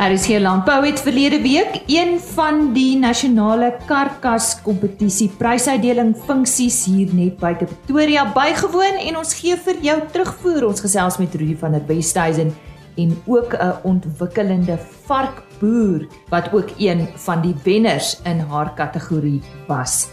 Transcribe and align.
RSG 0.00 0.38
Landbou 0.40 0.78
het 0.86 1.00
verlede 1.04 1.42
week 1.44 1.74
een 1.86 2.14
van 2.32 2.70
die 2.72 2.94
nasionale 2.96 3.66
karkas 3.84 4.54
kompetisie 4.64 5.26
prysuitdeling 5.36 6.14
funksies 6.24 6.78
hier 6.88 7.10
net 7.12 7.34
buite 7.36 7.66
Pretoria 7.68 8.22
bygewoon 8.32 8.96
en 8.96 9.18
ons 9.20 9.34
gee 9.36 9.58
vir 9.60 9.82
jou 9.84 9.96
terugvoer. 10.14 10.64
Ons 10.70 10.80
gesels 10.80 11.18
met 11.20 11.36
Rudy 11.36 11.52
van 11.60 11.76
der 11.76 11.84
Westhuizen 11.84 12.54
en 12.96 13.12
ook 13.26 13.52
'n 13.52 13.76
ontwikkelende 13.84 14.78
varkboer 15.04 16.08
wat 16.30 16.48
ook 16.52 16.70
een 16.78 17.08
van 17.16 17.42
die 17.42 17.54
wenners 17.64 18.16
in 18.24 18.40
haar 18.40 18.72
kategorie 18.74 19.42
was. 19.68 20.08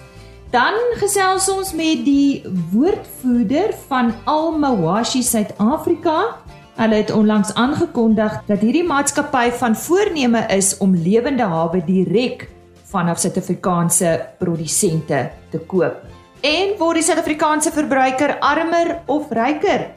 Dan 0.52 0.76
gesels 1.00 1.50
ons 1.50 1.74
met 1.74 2.04
die 2.04 2.44
woordvoerder 2.72 3.72
van 3.88 4.14
Almawashi 4.26 5.24
Suid-Afrika, 5.24 6.44
Hulle 6.78 6.96
het 6.96 7.12
onlangs 7.12 7.54
aangekondig 7.58 8.34
dat 8.46 8.62
hierdie 8.62 8.84
maatskappy 8.86 9.48
van 9.58 9.76
voorneme 9.76 10.44
is 10.54 10.76
om 10.78 10.94
lewende 10.94 11.48
hawe 11.50 11.82
direk 11.86 12.44
vanaf 12.92 13.18
Suid-Afrikaanse 13.18 14.12
produsente 14.38 15.24
te 15.50 15.58
koop. 15.58 16.04
En 16.46 16.76
word 16.78 17.02
die 17.02 17.08
Suid-Afrikaanse 17.08 17.74
verbruiker 17.74 18.36
armer 18.46 19.00
of 19.10 19.34
ryker? 19.34 19.88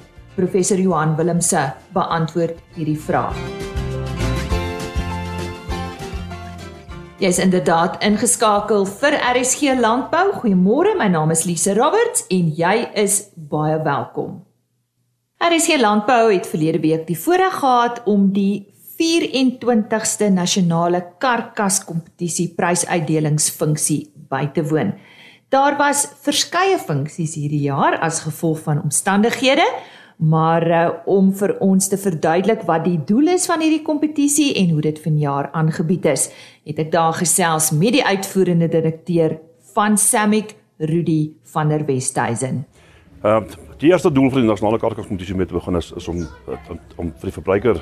Professor 0.40 0.80
Johan 0.80 1.18
Willemse 1.20 1.68
beantwoord 1.92 2.56
hierdie 2.72 2.96
vraag. 2.96 3.36
Jy's 7.20 7.44
inderdaad 7.44 8.00
ingeskakel 8.00 8.88
vir 8.88 9.20
RSG 9.36 9.76
Landbou. 9.76 10.30
Goeiemôre, 10.40 10.96
my 10.96 11.12
naam 11.12 11.36
is 11.36 11.44
Lise 11.44 11.76
Roberts 11.76 12.24
en 12.32 12.54
jy 12.56 12.88
is 12.96 13.26
baie 13.36 13.76
welkom. 13.84 14.40
RSC 15.40 15.78
Landbou 15.80 16.34
het 16.34 16.44
verlede 16.46 16.82
week 16.82 17.06
die 17.08 17.16
voorreg 17.16 17.54
gehad 17.62 18.02
om 18.04 18.26
die 18.34 18.66
24ste 19.00 20.26
nasionale 20.28 21.00
karkas 21.18 21.78
kompetisie 21.88 22.50
prysuitdelingsfunksie 22.58 24.02
by 24.28 24.42
te 24.52 24.60
woon. 24.68 24.92
Daar 25.48 25.78
was 25.78 26.02
verskeie 26.26 26.76
funksies 26.78 27.38
hierdie 27.40 27.62
jaar 27.70 27.96
as 28.04 28.20
gevolg 28.26 28.60
van 28.66 28.82
omstandighede, 28.84 29.64
maar 30.20 30.66
uh, 30.68 30.82
om 31.08 31.32
vir 31.32 31.56
ons 31.64 31.88
te 31.88 31.96
verduidelik 31.96 32.66
wat 32.68 32.84
die 32.84 33.00
doel 33.08 33.32
is 33.38 33.48
van 33.48 33.64
hierdie 33.64 33.82
kompetisie 33.86 34.50
en 34.60 34.76
hoe 34.76 34.84
dit 34.90 35.00
vanjaar 35.00 35.48
aangebied 35.56 36.10
is, 36.12 36.28
het 36.68 36.84
ek 36.84 36.92
daar 36.92 37.16
gesels 37.16 37.72
met 37.72 37.96
die 37.96 38.04
uitvoerende 38.04 38.68
direkteur 38.68 39.38
van 39.72 39.96
Samic 39.96 40.52
Rudy 40.76 41.32
van 41.56 41.72
der 41.72 41.88
Westhuizen. 41.88 42.66
Uh 43.24 43.69
die 43.80 43.88
eerste 43.88 44.10
doel 44.12 44.28
vir 44.28 44.42
die 44.42 44.48
nasionale 44.48 44.78
kaartkompetisie 44.80 45.34
met 45.38 45.52
begin 45.52 45.78
is 45.78 45.90
is 45.96 46.08
om 46.12 46.20
om, 46.44 46.80
om 47.00 47.10
vir 47.20 47.30
die 47.30 47.36
verbruiker 47.36 47.78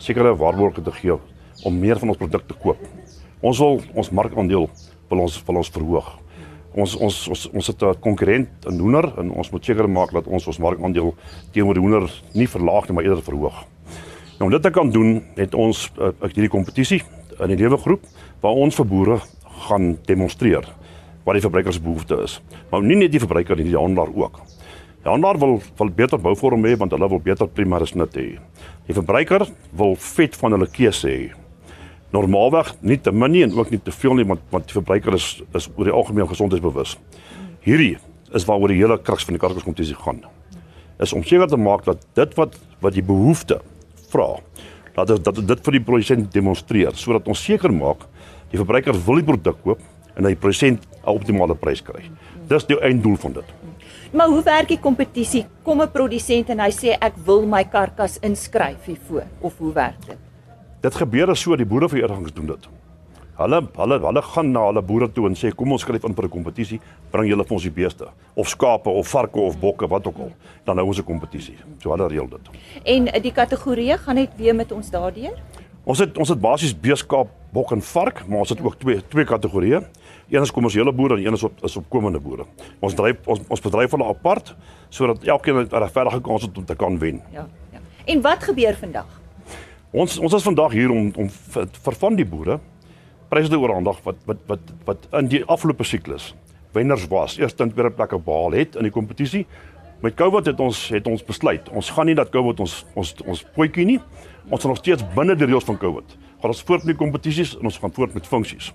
sekere 0.00 0.32
waarborge 0.40 0.82
te 0.82 0.92
gee 0.96 1.16
om 1.68 1.80
meer 1.80 2.00
van 2.00 2.12
ons 2.12 2.20
produk 2.20 2.46
te 2.48 2.56
koop. 2.62 2.80
Ons 3.44 3.60
wil 3.60 3.80
ons 3.94 4.10
markandeel 4.10 4.68
wil 5.10 5.24
ons 5.26 5.36
wil 5.46 5.60
ons 5.60 5.70
verhoog. 5.74 6.08
Ons 6.74 6.96
ons 6.96 7.18
ons 7.34 7.44
ons 7.52 7.66
het 7.66 7.82
'n 7.82 8.00
konkurrent 8.00 8.66
in 8.70 8.80
hoender 8.80 9.12
en 9.18 9.30
ons 9.30 9.50
moet 9.50 9.64
seker 9.64 9.88
maak 9.88 10.12
dat 10.12 10.26
ons 10.26 10.46
ons 10.46 10.58
markandeel 10.58 11.14
teenoor 11.52 11.76
hoender 11.76 12.22
nie 12.34 12.48
verlaag 12.48 12.88
nie 12.88 12.94
maar 12.94 13.04
eerder 13.04 13.22
verhoog. 13.22 13.64
Nou 14.38 14.48
om 14.48 14.50
dit 14.50 14.62
te 14.62 14.70
kan 14.70 14.90
doen, 14.90 15.22
het 15.36 15.54
ons 15.54 15.92
uh, 15.98 16.08
hierdie 16.20 16.48
kompetisie 16.48 17.02
in 17.40 17.48
die 17.48 17.56
lewe 17.56 17.76
groep 17.76 18.02
waar 18.40 18.56
ons 18.56 18.74
vir 18.74 18.86
boere 18.86 19.20
gaan 19.68 19.98
demonstreer 20.06 20.64
wat 21.24 21.34
die 21.34 21.40
verbruikers 21.40 21.80
behoefte 21.80 22.22
is. 22.22 22.40
Maar 22.70 22.82
nie 22.82 22.96
net 22.96 23.12
die 23.12 23.20
verbruiker 23.20 23.56
nie, 23.56 23.64
die 23.64 23.78
handelaar 23.78 24.10
ook. 24.14 24.40
Die 25.04 25.10
handelaar 25.12 25.36
wil 25.38 25.58
wil 25.76 25.90
beter 25.92 26.16
bouvorm 26.18 26.62
hê 26.64 26.78
want 26.80 26.94
hulle 26.96 27.08
wil 27.12 27.20
beter 27.20 27.48
primêre 27.52 27.84
snit 27.84 28.14
hê. 28.16 28.28
Die 28.88 28.94
verbruiker 28.96 29.42
wil 29.76 29.98
vet 30.00 30.36
van 30.40 30.56
hulle 30.56 30.68
keuse 30.72 31.10
hê. 31.10 31.26
Normaalweg 32.14 32.70
nie 32.80 32.96
te 32.96 33.12
min 33.12 33.34
nie 33.34 33.42
en 33.44 33.52
ook 33.52 33.68
nie 33.74 33.82
te 33.84 33.92
veel 33.92 34.16
nie 34.16 34.24
want 34.30 34.40
want 34.54 34.70
die 34.70 34.78
verbruiker 34.78 35.18
is 35.18 35.26
is 35.52 35.68
oor 35.74 35.90
die 35.90 35.92
algemeen 35.92 36.30
gesondheidsbewus. 36.30 36.94
Hierdie 37.66 37.98
is 38.32 38.46
waaroor 38.48 38.72
die 38.72 38.78
hele 38.78 38.96
kruks 38.96 39.28
van 39.28 39.36
die 39.36 39.42
karkoskompetisie 39.42 39.98
gaan. 40.06 40.22
Is 40.96 41.12
om 41.12 41.24
seker 41.24 41.52
te 41.52 41.60
maak 41.60 41.84
dat 41.84 42.00
dit 42.16 42.32
wat 42.40 42.56
wat 42.80 42.96
die 42.96 43.04
behoefte 43.04 43.60
vra 44.08 44.30
dat 44.96 45.12
dit 45.12 45.24
dat 45.24 45.42
dit 45.52 45.68
vir 45.68 45.76
die 45.76 45.84
produsent 45.84 46.32
demonstreer 46.32 46.96
sodat 46.96 47.28
ons 47.28 47.44
seker 47.44 47.76
maak 47.76 48.08
die 48.54 48.62
verbruiker 48.62 48.96
wil 49.04 49.20
die 49.20 49.28
produk 49.28 49.60
koop 49.68 49.84
en 50.14 50.22
dat 50.22 50.32
die 50.32 50.40
produsent 50.40 50.88
'n 51.04 51.12
optimale 51.12 51.54
prys 51.54 51.82
kry. 51.82 52.08
Dis 52.48 52.64
die 52.64 52.80
einddoel 52.80 53.16
van 53.16 53.32
dit. 53.32 53.63
Maar 54.14 54.26
hoe 54.26 54.42
werk 54.42 54.68
die 54.70 54.78
kompetisie? 54.78 55.46
Kom 55.62 55.80
'n 55.82 55.90
produsent 55.90 56.48
en 56.48 56.60
hy 56.60 56.70
sê 56.70 56.94
ek 57.00 57.16
wil 57.26 57.46
my 57.46 57.64
karkas 57.64 58.18
inskryf 58.18 58.84
hiervoor 58.84 59.24
of 59.40 59.58
hoe 59.58 59.72
werk 59.72 60.06
dit? 60.06 60.16
Dit 60.80 60.94
gebeur 60.94 61.36
so 61.36 61.56
die 61.56 61.66
boereverenigings 61.66 62.32
doen 62.32 62.46
dit. 62.46 62.68
Hulle 63.36 63.68
hulle 63.76 63.98
hulle 64.00 64.22
gaan 64.22 64.52
na 64.52 64.66
hulle 64.66 64.82
boere 64.82 65.12
toe 65.12 65.26
en 65.26 65.34
sê 65.34 65.50
kom 65.54 65.72
ons 65.72 65.80
skryf 65.82 66.04
in 66.04 66.14
vir 66.14 66.24
'n 66.24 66.28
kompetisie, 66.28 66.80
bring 67.10 67.28
julle 67.28 67.44
vir 67.44 67.54
ons 67.54 67.62
die 67.62 67.70
beeste 67.70 68.06
of 68.34 68.48
skape 68.48 68.90
of 68.90 69.08
varke 69.08 69.40
of 69.40 69.58
bokke 69.58 69.88
wat 69.88 70.06
ook 70.06 70.18
al. 70.18 70.32
Dan 70.64 70.76
hou 70.76 70.86
ons 70.86 70.98
'n 70.98 71.04
kompetisie. 71.04 71.56
So 71.82 71.90
hulle 71.90 72.08
reël 72.08 72.28
dit. 72.28 72.48
En 72.84 73.22
die 73.22 73.32
kategorieë 73.32 73.98
gaan 73.98 74.14
net 74.14 74.30
weer 74.36 74.54
met 74.54 74.72
ons 74.72 74.90
daardeur? 74.90 75.34
Ons 75.84 75.98
het 75.98 76.18
ons 76.18 76.28
het 76.28 76.40
basies 76.40 76.80
beeskaap, 76.80 77.28
bok 77.52 77.72
en 77.72 77.82
vark, 77.82 78.26
maar 78.28 78.38
ons 78.38 78.48
het 78.48 78.60
ook 78.60 78.78
twee 78.78 79.02
twee 79.08 79.24
kategorieë. 79.24 79.82
Een 80.28 80.42
is 80.42 80.50
kommersiële 80.50 80.92
boere 80.92 81.16
en 81.16 81.26
een 81.26 81.32
is 81.32 81.42
op 81.42 81.64
is 81.64 81.76
opkomende 81.76 82.20
boere. 82.20 82.44
Ons 82.80 82.94
dryf 82.94 83.26
ons 83.26 83.40
ons 83.48 83.60
bedryf 83.60 83.90
hulle 83.90 84.04
apart 84.08 84.54
sodat 84.88 85.24
elkeen 85.24 85.56
'n 85.56 85.68
regverdige 85.68 86.20
kans 86.20 86.42
het 86.42 86.58
om 86.58 86.64
te 86.64 86.74
kan 86.76 86.98
wen. 86.98 87.22
Ja, 87.32 87.48
ja. 87.72 87.78
En 88.04 88.20
wat 88.20 88.42
gebeur 88.42 88.76
vandag? 88.76 89.20
Ons 89.90 90.18
ons 90.18 90.32
is 90.32 90.42
vandag 90.42 90.72
hier 90.72 90.90
om 90.90 91.12
om 91.16 91.30
vir, 91.30 91.68
vir 91.82 91.94
van 91.94 92.14
die 92.14 92.26
boere 92.26 92.60
pryse 93.28 93.48
te 93.48 93.58
oorhandig 93.58 94.02
wat 94.02 94.16
wat 94.24 94.36
wat 94.46 94.60
wat 94.84 95.06
in 95.12 95.28
die 95.28 95.44
afgelope 95.44 95.84
siklus 95.84 96.34
wenners 96.72 97.06
was. 97.06 97.38
Eerste 97.38 97.62
en 97.62 97.72
tweede 97.72 97.90
plekke 97.90 98.18
behaal 98.18 98.52
het 98.58 98.76
in 98.76 98.82
die 98.82 98.90
kompetisie. 98.90 99.46
Met 100.02 100.14
COVID 100.14 100.46
het 100.46 100.60
ons 100.60 100.88
het 100.88 101.06
ons 101.06 101.24
besluit. 101.24 101.68
Ons 101.68 101.90
gaan 101.90 102.06
nie 102.06 102.14
dat 102.18 102.32
COVID 102.34 102.60
ons 102.60 102.84
ons 102.94 103.14
ons 103.24 103.44
potjie 103.54 103.86
nie. 103.88 104.00
Ons 104.50 104.64
is 104.64 104.68
nog 104.68 104.80
steeds 104.82 105.06
binne 105.14 105.36
die 105.38 105.46
reëls 105.46 105.64
van 105.64 105.78
COVID. 105.78 106.16
Gaan 106.42 106.52
ons 106.52 106.62
voort 106.62 106.84
met 106.84 106.92
die 106.92 107.00
kompetisies 107.00 107.54
en 107.56 107.70
ons 107.70 107.78
gaan 107.78 107.94
voort 107.94 108.14
met 108.14 108.26
funksies. 108.26 108.72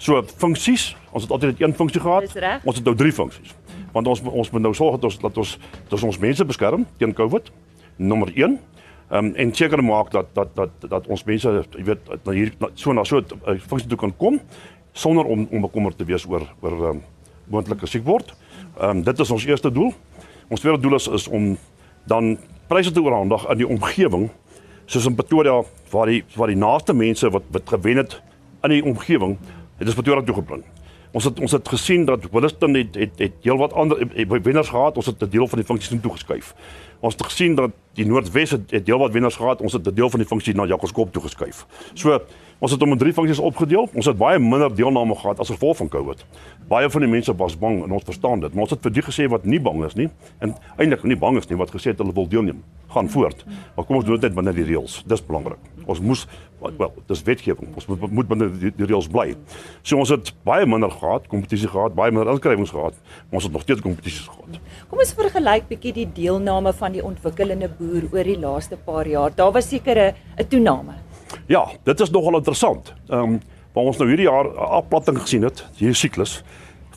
So 0.00 0.22
funksies, 0.40 0.94
ons 1.12 1.26
het 1.26 1.32
altyd 1.32 1.60
een 1.60 1.74
funksie 1.76 2.00
gehad. 2.00 2.32
Ons 2.64 2.78
het 2.80 2.84
nou 2.84 2.94
drie 2.96 3.12
funksies. 3.12 3.52
Want 3.92 4.08
ons 4.08 4.22
ons 4.24 4.50
moet 4.50 4.62
nou 4.64 4.72
sorg 4.74 4.96
dat 4.96 5.04
ons 5.04 5.18
dat 5.20 5.40
ons 5.42 5.58
dat 5.90 6.04
ons 6.08 6.18
mense 6.22 6.44
beskerm 6.48 6.86
teen 6.96 7.12
COVID. 7.12 7.50
Nommer 7.96 8.32
1. 8.32 8.56
Ehm 9.10 9.26
um, 9.26 9.34
en 9.34 9.52
seker 9.54 9.84
maak 9.84 10.10
dat 10.10 10.32
dat 10.34 10.54
dat 10.56 10.88
dat 10.88 11.06
ons 11.06 11.24
mense, 11.24 11.52
jy 11.76 11.84
weet, 11.84 12.08
na 12.24 12.32
hier 12.32 12.52
so 12.74 12.92
na 12.92 13.04
so 13.04 13.20
'n 13.20 13.26
uh, 13.46 13.58
funksie 13.60 13.88
toe 13.88 13.98
kan 13.98 14.16
kom 14.16 14.40
sonder 14.92 15.24
om 15.24 15.48
om 15.50 15.60
bekommerd 15.60 15.98
te 15.98 16.04
wees 16.04 16.24
oor 16.26 16.48
oor 16.60 16.72
ehm 16.72 16.96
um, 16.96 17.02
moontlike 17.50 17.86
siek 17.86 18.04
word. 18.04 18.32
Ehm 18.80 18.90
um, 18.90 19.02
dit 19.02 19.18
is 19.18 19.30
ons 19.30 19.44
eerste 19.44 19.72
doel. 19.72 19.92
Ons 20.48 20.60
tweede 20.60 20.80
doel 20.80 20.94
is 20.94 21.08
is 21.08 21.28
om 21.28 21.58
dan 22.06 22.38
pryse 22.68 22.92
te 22.92 23.02
oorhandig 23.02 23.48
in 23.50 23.56
die 23.56 23.68
omgewing 23.68 24.30
soos 24.86 25.06
in 25.06 25.14
Pretoria 25.14 25.62
waar 25.90 26.06
die 26.06 26.24
waar 26.36 26.48
die 26.48 26.56
naaste 26.56 26.94
mense 26.94 27.30
wat 27.30 27.42
wat 27.50 27.68
gewen 27.68 27.96
het 27.96 28.22
in 28.62 28.70
die 28.70 28.84
omgewing 28.84 29.38
het 29.80 29.88
ons 29.88 29.96
Pretoria 29.98 30.24
toe 30.24 30.36
gebring. 30.38 30.62
Ons 31.10 31.26
het 31.26 31.40
ons 31.42 31.52
het 31.56 31.68
gesien 31.68 32.04
dat 32.06 32.28
Williston 32.30 32.76
het 32.78 32.94
het 32.94 33.18
het 33.18 33.32
heelwat 33.42 33.72
ander 33.72 33.98
wenners 34.42 34.68
gehad. 34.68 34.96
Ons 34.96 35.06
het 35.06 35.22
'n 35.22 35.30
deel 35.30 35.48
van 35.48 35.58
die 35.58 35.66
funksies 35.66 36.00
toe 36.00 36.12
geskuif. 36.12 36.54
Ons 37.00 37.14
het 37.14 37.24
gesien 37.24 37.54
dat 37.54 37.70
die 37.94 38.06
Noordwes 38.06 38.50
het, 38.50 38.70
het 38.70 38.86
heelwat 38.86 39.12
wenners 39.12 39.36
gehad. 39.36 39.60
Ons 39.60 39.72
het 39.72 39.86
'n 39.86 39.94
deel 39.94 40.10
van 40.10 40.20
die 40.20 40.28
funksie 40.28 40.54
na 40.54 40.66
Jakobskop 40.66 41.12
toe 41.12 41.22
geskuif. 41.22 41.66
So 41.94 42.20
Ons 42.60 42.74
het 42.74 42.82
hom 42.84 42.92
in 42.92 43.00
drie 43.00 43.12
funksies 43.16 43.38
opgedeel. 43.40 43.86
Ons 43.96 44.08
het 44.10 44.18
baie 44.20 44.38
minder 44.38 44.74
deelname 44.76 45.14
gehad 45.16 45.38
as 45.40 45.48
gevolg 45.48 45.78
van 45.78 45.88
COVID. 45.88 46.26
Baie 46.68 46.90
van 46.92 47.06
die 47.06 47.08
mense 47.08 47.32
was 47.36 47.56
bang 47.58 47.78
en 47.86 47.94
ons 47.96 48.04
verstaan 48.04 48.44
dit. 48.44 48.52
Maar 48.52 48.66
ons 48.66 48.74
het 48.76 48.84
vir 48.84 48.92
die 48.98 49.04
gesê 49.06 49.28
wat 49.32 49.48
nie 49.48 49.60
bang 49.64 49.80
is 49.88 49.96
nie 49.96 50.10
en 50.44 50.52
eintlik 50.76 51.06
nie 51.08 51.16
bang 51.16 51.40
is 51.40 51.48
nie 51.48 51.56
wat 51.56 51.72
gesê 51.72 51.94
het 51.94 52.04
hulle 52.04 52.12
wil 52.12 52.28
deelneem. 52.28 52.60
Gaan 52.92 53.08
voort. 53.08 53.46
Maar 53.76 53.88
kom 53.88 54.02
ons 54.02 54.04
doen 54.04 54.20
dit 54.20 54.36
binne 54.36 54.52
die 54.52 54.68
reëls. 54.68 55.00
Dis 55.08 55.24
belangrik. 55.24 55.69
Ons 55.86 56.00
moes 56.00 56.26
wel, 56.60 56.92
dis 57.06 57.22
wetgewing. 57.22 57.74
Ons 57.74 57.86
moet 57.86 58.10
moet 58.10 58.28
binne 58.28 58.48
die, 58.60 58.72
die 58.76 58.86
reëls 58.86 59.08
bly. 59.08 59.34
So 59.82 60.00
ons 60.00 60.12
het 60.12 60.32
baie 60.46 60.66
minder 60.66 60.90
gehad, 60.92 61.28
kompetisie 61.32 61.68
gehad, 61.68 61.94
baie 61.96 62.12
minder 62.12 62.32
inskrywings 62.32 62.72
gehad, 62.74 62.96
maar 63.28 63.40
ons 63.40 63.48
het 63.48 63.52
nog 63.52 63.62
steeds 63.62 63.84
kompetisies 63.84 64.28
gehad. 64.28 64.60
Kom 64.90 64.98
ons 64.98 65.14
vergelyk 65.16 65.68
bietjie 65.70 65.94
die 66.02 66.08
deelname 66.20 66.72
van 66.76 66.92
die 66.96 67.04
ontwikkelende 67.04 67.70
boer 67.78 68.08
oor 68.12 68.32
die 68.32 68.38
laaste 68.40 68.76
paar 68.76 69.08
jaar. 69.08 69.34
Daar 69.36 69.52
was 69.52 69.68
seker 69.68 70.14
'n 70.38 70.48
toename. 70.48 70.94
Ja, 71.46 71.68
dit 71.84 72.00
is 72.00 72.10
nogal 72.10 72.36
interessant. 72.36 72.94
Ehm 73.08 73.22
um, 73.22 73.40
waar 73.72 73.84
ons 73.84 73.98
nou 73.98 74.08
hierdie 74.08 74.26
jaar 74.26 74.48
afplatting 74.58 75.20
gesien 75.20 75.42
het, 75.42 75.62
hierdie 75.78 75.94
siklus 75.96 76.42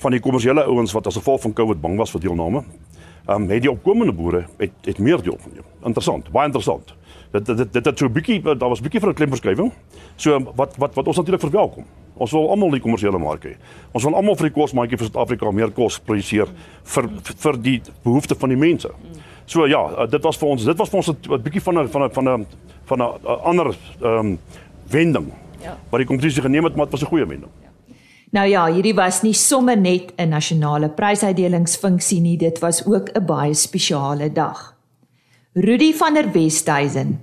van 0.02 0.12
die 0.12 0.20
kommersiële 0.20 0.64
ouens 0.64 0.92
wat 0.92 1.08
as 1.08 1.20
gevolg 1.20 1.42
van 1.42 1.54
COVID 1.54 1.82
bang 1.82 1.98
was 1.98 2.12
vir 2.12 2.22
deelname. 2.22 2.64
Ehm 3.28 3.44
um, 3.44 3.50
het 3.50 3.62
die 3.62 3.72
opkomende 3.72 4.14
boere 4.14 4.46
het 4.58 4.72
het 4.82 5.00
meer 5.00 5.22
deel 5.22 5.38
van 5.40 5.52
jou. 5.54 5.66
Interessant, 5.84 6.32
baie 6.32 6.46
interessant. 6.46 6.94
Dit 7.34 7.46
dit 7.46 7.74
dit 7.74 7.86
het 7.86 7.98
so 7.98 8.06
'n 8.06 8.14
bietjie 8.14 8.42
daar 8.42 8.70
was 8.70 8.80
'n 8.80 8.84
bietjie 8.84 9.00
van 9.00 9.10
'n 9.10 9.14
klemverskywing. 9.14 9.72
So 10.16 10.54
wat 10.56 10.76
wat 10.78 10.94
wat 10.94 11.08
ons 11.08 11.18
natuurlik 11.18 11.42
verwelkom. 11.42 11.86
Ons 12.14 12.32
wil 12.32 12.50
almal 12.50 12.70
die 12.70 12.80
kommersiële 12.80 13.18
mark 13.18 13.44
hê. 13.46 13.56
Ons 13.92 14.04
wil 14.04 14.16
almal 14.16 14.36
vir 14.36 14.50
die 14.52 14.62
kosmaatjie 14.62 14.98
vir 14.98 15.06
Suid-Afrika 15.08 15.52
meer 15.52 15.72
kos 15.72 16.00
produseer 16.00 16.48
vir 16.84 17.10
vir 17.24 17.62
die 17.62 17.82
behoeftes 18.04 18.38
van 18.38 18.50
die 18.50 18.58
mense. 18.58 18.92
So 19.46 19.66
ja, 19.66 20.06
dit 20.06 20.24
was 20.24 20.38
vir 20.38 20.50
ons 20.50 20.66
dit 20.66 20.78
was 20.78 20.90
vir 20.90 20.98
ons 20.98 21.10
'n 21.10 21.42
bietjie 21.42 21.62
van 21.62 21.80
'n 21.80 21.88
van 21.88 22.04
'n 22.04 22.12
van 22.12 22.30
'n 22.30 22.46
van 22.86 23.02
'n 23.02 23.26
ander 23.44 23.76
ehm 24.02 24.20
um, 24.20 24.40
wending. 24.90 25.34
Ja. 25.62 25.78
Wat 25.90 26.00
die 26.00 26.08
kompetisie 26.08 26.42
geneem 26.42 26.64
het, 26.64 26.76
maar 26.76 26.86
dit 26.86 27.00
was 27.00 27.02
'n 27.02 27.12
goeie 27.12 27.26
wending. 27.26 27.52
Nou 28.30 28.48
ja, 28.48 28.66
hierdie 28.66 28.96
was 28.98 29.22
nie 29.22 29.34
sommer 29.34 29.78
net 29.78 30.14
'n 30.18 30.30
nasionale 30.30 30.90
prysuitdelingsfunksie 30.90 32.22
nie, 32.22 32.38
dit 32.38 32.60
was 32.60 32.86
ook 32.86 33.10
'n 33.14 33.26
baie 33.26 33.54
spesiale 33.54 34.32
dag. 34.32 34.73
Rudy 35.56 35.94
van 35.94 36.14
der 36.14 36.34
Westhuizen 36.34 37.20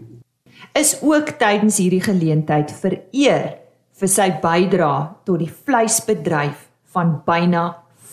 is 0.73 1.03
ook 1.03 1.33
tydens 1.35 1.81
hierdie 1.83 2.03
geleentheid 2.03 2.71
vereer 2.71 3.57
vir 3.99 4.11
sy 4.13 4.29
bydrae 4.39 5.01
tot 5.27 5.41
die 5.43 5.51
vleisbedryf 5.51 6.61
van 6.95 7.17
byna 7.27 7.65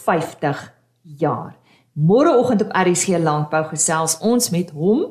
50 0.07 0.63
jaar. 1.21 1.51
Môreoggend 1.93 2.63
op 2.65 2.73
RSG 2.73 3.19
Landbou 3.21 3.61
gesels 3.69 4.15
ons 4.25 4.49
met 4.49 4.71
hom 4.73 5.03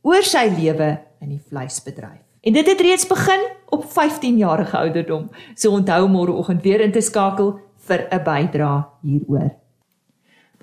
oor 0.00 0.24
sy 0.24 0.46
lewe 0.54 0.94
in 1.20 1.34
die 1.34 1.42
vleisbedryf. 1.44 2.22
En 2.40 2.56
dit 2.56 2.72
het 2.72 2.80
reeds 2.80 3.04
begin 3.08 3.44
op 3.68 3.84
15 3.92 4.38
jarige 4.40 4.78
ouderdom. 4.80 5.28
So 5.52 5.76
onthou 5.76 6.08
môreoggend 6.08 6.64
weer 6.64 6.80
in 6.80 6.92
te 6.92 7.04
skakel 7.04 7.58
vir 7.84 8.08
'n 8.08 8.24
bydrae 8.24 8.84
hieroor. 9.02 9.52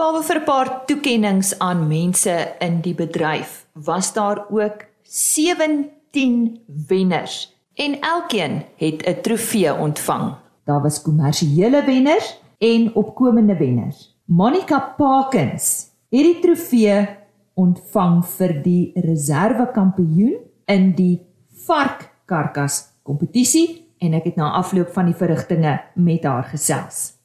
Behalwe 0.02 0.24
vir 0.26 0.40
'n 0.40 0.46
paar 0.46 0.70
toekenninge 0.90 1.56
aan 1.62 1.82
mense 1.88 2.34
in 2.60 2.82
die 2.82 2.96
bedryf, 2.98 3.68
was 3.74 4.14
daar 4.14 4.40
ook 4.50 4.86
17 5.04 6.58
wenners 6.88 7.54
en 7.76 8.00
elkeen 8.00 8.64
het 8.82 9.06
'n 9.06 9.22
trofee 9.22 9.74
ontvang. 9.74 10.36
Daar 10.66 10.82
was 10.82 11.02
kommersiële 11.02 11.86
wenners 11.86 12.42
en 12.58 12.96
opkomende 12.96 13.58
wenners. 13.58 14.18
Monica 14.26 14.80
Parkins 14.98 15.92
het 16.10 16.24
die 16.24 16.40
trofee 16.40 17.08
ontvang 17.54 18.26
vir 18.26 18.62
die 18.64 18.92
reserve 18.96 19.70
kampioen 19.74 20.36
in 20.66 20.96
die 20.96 21.22
vark 21.68 22.10
karkas 22.26 22.90
kompetisie 23.04 23.86
en 24.00 24.14
ek 24.14 24.24
het 24.24 24.36
na 24.36 24.52
afloop 24.52 24.90
van 24.94 25.06
die 25.06 25.16
verrigtinge 25.16 25.82
met 25.94 26.24
haar 26.24 26.44
gesels. 26.44 27.21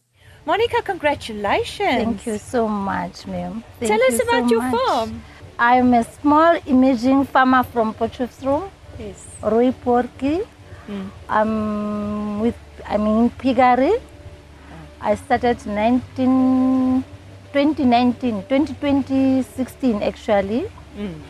Monica, 0.47 0.81
congratulations. 0.81 2.05
Thank 2.05 2.25
you 2.25 2.39
so 2.39 2.69
much, 2.69 3.27
ma'am. 3.27 3.65
Tell 3.81 4.01
us 4.01 4.21
about 4.23 4.45
so 4.45 4.51
your 4.55 4.63
much. 4.63 4.87
farm. 4.87 5.23
I'm 5.59 5.93
a 5.93 6.05
small 6.05 6.55
emerging 6.67 7.25
farmer 7.25 7.65
from 7.65 7.93
Potchefstroom. 7.95 8.71
Yes. 8.97 9.27
Roy 9.43 9.73
Porky. 9.73 10.43
Mm. 10.87 11.11
I'm 11.29 12.41
with 12.41 12.55
I'm 12.87 13.07
in 13.09 13.31
piggery. 13.31 13.95
I 15.01 15.17
started 15.17 15.67
19 15.67 17.03
2019, 17.53 18.45
2020, 18.49 19.43
16 19.43 20.03
actually. 20.05 20.71
Mm. 20.97 21.21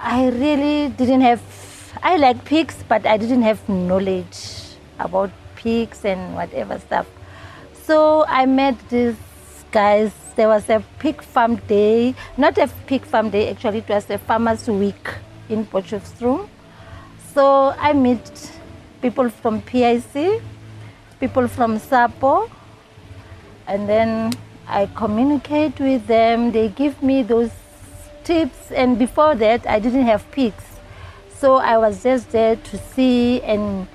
I 0.00 0.30
really 0.30 0.88
didn't 0.88 1.20
have 1.20 1.40
I 2.02 2.16
like 2.16 2.44
pigs, 2.44 2.82
but 2.88 3.06
I 3.06 3.18
didn't 3.18 3.42
have 3.42 3.68
knowledge 3.68 4.74
about 4.98 5.30
pigs 5.54 6.04
and 6.04 6.34
whatever 6.34 6.80
stuff. 6.80 7.06
So 7.84 8.24
I 8.26 8.46
met 8.46 8.76
these 8.88 9.16
guys. 9.72 10.12
There 10.36 10.48
was 10.48 10.68
a 10.70 10.82
pig 10.98 11.20
farm 11.20 11.56
day, 11.56 12.14
not 12.36 12.56
a 12.56 12.68
pig 12.86 13.04
farm 13.04 13.30
day, 13.30 13.50
actually, 13.50 13.78
it 13.78 13.88
was 13.88 14.08
a 14.08 14.18
farmer's 14.18 14.68
week 14.68 15.08
in 15.48 15.66
Potchefstroom. 15.66 16.48
So 17.34 17.74
I 17.78 17.92
met 17.92 18.52
people 19.02 19.28
from 19.28 19.60
PIC, 19.62 20.40
people 21.20 21.48
from 21.48 21.78
SAPO, 21.78 22.50
and 23.66 23.88
then 23.88 24.32
I 24.68 24.86
communicate 24.94 25.78
with 25.80 26.06
them. 26.06 26.52
They 26.52 26.68
give 26.68 27.02
me 27.02 27.22
those 27.22 27.50
tips, 28.24 28.70
and 28.70 28.98
before 28.98 29.34
that, 29.34 29.66
I 29.66 29.80
didn't 29.80 30.06
have 30.06 30.30
pigs. 30.30 30.64
So 31.36 31.56
I 31.56 31.76
was 31.78 32.02
just 32.02 32.30
there 32.30 32.56
to 32.56 32.78
see 32.78 33.42
and 33.42 33.88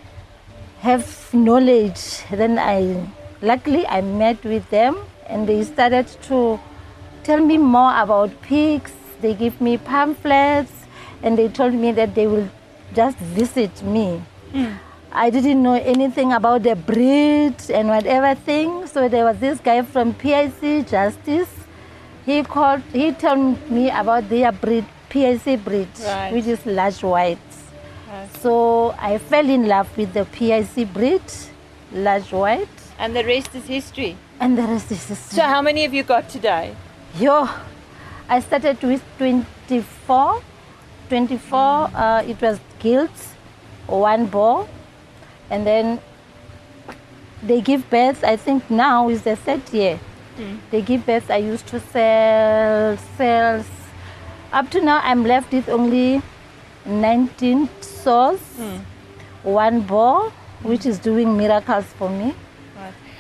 have 0.82 1.34
knowledge. 1.34 2.24
Then 2.30 2.60
I, 2.60 3.10
luckily, 3.42 3.86
I 3.88 4.02
met 4.02 4.44
with 4.44 4.70
them 4.70 4.98
and 5.28 5.48
they 5.48 5.64
started 5.64 6.08
to 6.24 6.60
tell 7.24 7.40
me 7.40 7.58
more 7.58 8.00
about 8.00 8.42
pigs. 8.42 8.94
They 9.22 9.34
give 9.34 9.60
me 9.60 9.78
pamphlets 9.78 10.72
and 11.24 11.38
they 11.38 11.48
told 11.48 11.74
me 11.74 11.92
that 11.92 12.16
they 12.16 12.28
will 12.28 12.50
just 12.94 13.18
visit 13.18 13.82
me. 13.84 14.22
Mm. 14.54 14.78
I 15.12 15.30
didn't 15.30 15.64
know 15.64 15.74
anything 15.74 16.32
about 16.34 16.64
the 16.64 16.76
breed 16.76 17.56
and 17.70 17.88
whatever 17.88 18.36
thing. 18.36 18.88
So 18.88 19.08
there 19.10 19.26
was 19.26 19.40
this 19.40 19.60
guy 19.60 19.82
from 19.82 20.14
PIC 20.14 20.88
Justice. 20.88 21.50
He 22.26 22.44
called. 22.44 22.82
He 22.92 23.12
told 23.14 23.70
me 23.72 23.90
about 23.90 24.30
their 24.30 24.52
breed 24.52 24.86
PIC 25.10 25.64
breed, 25.64 25.88
right. 26.04 26.34
which 26.34 26.46
is 26.46 26.66
large 26.66 27.02
whites. 27.02 27.64
Right. 28.10 28.30
So 28.42 28.96
I 29.00 29.18
fell 29.18 29.50
in 29.50 29.68
love 29.68 29.96
with 29.98 30.14
the 30.14 30.26
PIC 30.26 30.94
breed, 30.94 31.24
large 31.92 32.32
white. 32.32 32.78
And 33.00 33.16
the 33.16 33.24
rest 33.24 33.54
is 33.54 33.66
history. 33.66 34.18
And 34.40 34.58
the 34.58 34.64
rest 34.64 34.92
is 34.92 35.06
history. 35.06 35.36
So 35.36 35.44
how 35.44 35.62
many 35.62 35.84
have 35.84 35.94
you 35.94 36.04
got 36.04 36.30
today? 36.30 36.76
Yo, 37.20 37.48
I 38.28 38.40
started 38.40 38.82
with 38.82 39.04
24. 39.18 40.42
24, 41.10 41.60
mm. 41.60 41.96
uh, 41.96 42.24
it 42.28 42.42
was 42.42 42.60
gilts, 42.80 43.34
one 43.88 44.26
ball. 44.26 44.68
And 45.50 45.66
then 45.66 46.00
they 47.44 47.62
give 47.62 47.90
birth, 47.90 48.24
I 48.24 48.36
think 48.36 48.70
now 48.70 49.10
is 49.10 49.24
the 49.24 49.36
third 49.36 49.62
year. 49.72 50.00
Mm. 50.38 50.60
They 50.72 50.82
give 50.82 51.06
birth, 51.06 51.32
I 51.32 51.38
used 51.38 51.68
to 51.68 51.80
sell, 51.80 52.98
sell, 53.16 53.64
up 54.52 54.70
to 54.72 54.82
now, 54.82 55.02
I'm 55.04 55.24
left 55.24 55.52
with 55.54 55.70
only 55.70 56.22
19 56.86 57.70
souls, 57.82 58.42
mm. 58.58 58.82
one 59.44 59.82
ball, 59.82 60.30
which 60.64 60.86
is 60.86 61.00
doing 61.00 61.38
miracles 61.38 61.86
for 61.98 62.10
me. 62.10 62.34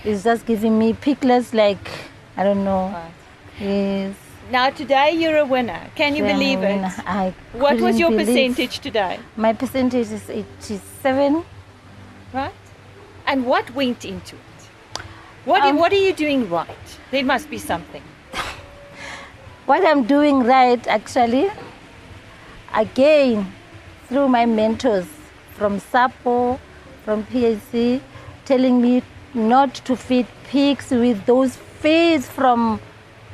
It's 0.04 0.24
just 0.24 0.46
giving 0.46 0.78
me 0.78 0.94
pickles 0.94 1.54
like, 1.54 1.90
I 2.36 2.44
don't 2.44 2.64
know. 2.64 2.90
Right. 2.90 3.12
Yes. 3.60 4.16
Now 4.52 4.70
today 4.70 5.12
you're 5.12 5.38
a 5.38 5.46
winner. 5.46 5.90
Can 5.96 6.16
you 6.16 6.24
believe 6.24 6.64
it? 6.64 6.82
I 7.06 7.34
what 7.54 7.82
was 7.82 8.00
your 8.00 8.12
percentage 8.12 8.80
today? 8.80 9.20
My 9.36 9.54
percentage 9.54 10.12
is 10.12 10.30
87. 10.30 11.44
Right. 12.34 12.54
And 13.26 13.46
what 13.46 13.70
went 13.72 14.06
into 14.06 14.36
it? 14.36 15.02
What, 15.44 15.64
um, 15.64 15.78
what 15.78 15.92
are 15.92 16.04
you 16.08 16.14
doing 16.14 16.50
right? 16.50 17.00
There 17.12 17.26
must 17.26 17.50
be 17.50 17.58
something 17.58 18.04
what 19.66 19.86
I'm 19.86 20.04
doing 20.06 20.44
right 20.44 20.86
actually, 20.88 21.50
again, 22.74 23.52
through 24.08 24.30
my 24.30 24.46
mentors 24.46 25.08
from 25.56 25.80
SAPO, 25.80 26.60
from 27.04 27.24
PAC, 27.26 28.02
telling 28.46 28.82
me 28.82 29.04
not 29.34 29.76
to 29.86 29.96
feed 29.96 30.28
pigs 30.46 30.92
with 30.92 31.26
those 31.26 31.56
feeds 31.56 32.28
from 32.28 32.80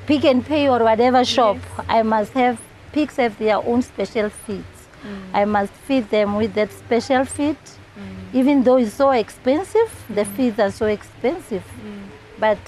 Pick 0.06 0.26
and 0.26 0.46
Pay 0.46 0.68
or 0.70 0.80
whatever 0.84 1.24
shop. 1.24 1.58
Yes. 1.58 1.86
I 1.90 2.04
must 2.04 2.34
have 2.34 2.60
pigs 2.92 3.16
have 3.18 3.38
their 3.38 3.58
own 3.58 3.82
special 3.82 4.30
feeds. 4.30 4.88
Mm. 5.04 5.22
I 5.34 5.46
must 5.46 5.74
feed 5.74 6.10
them 6.10 6.36
with 6.36 6.54
that 6.54 6.72
special 6.72 7.26
feed. 7.26 7.58
Mm. 7.98 8.34
Even 8.34 8.64
though 8.64 8.78
it's 8.78 8.94
so 8.94 9.12
expensive, 9.12 10.04
the 10.10 10.24
mm. 10.24 10.36
feeds 10.36 10.60
are 10.60 10.72
so 10.72 10.86
expensive. 10.88 11.64
Mm. 11.64 12.04
But 12.40 12.60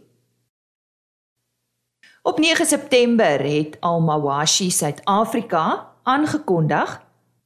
Op 2.24 2.38
9 2.40 2.66
September 2.66 3.42
het 3.44 3.76
Almawashi 3.84 4.70
Suid-Afrika 4.70 5.90
aangekondig 6.02 6.94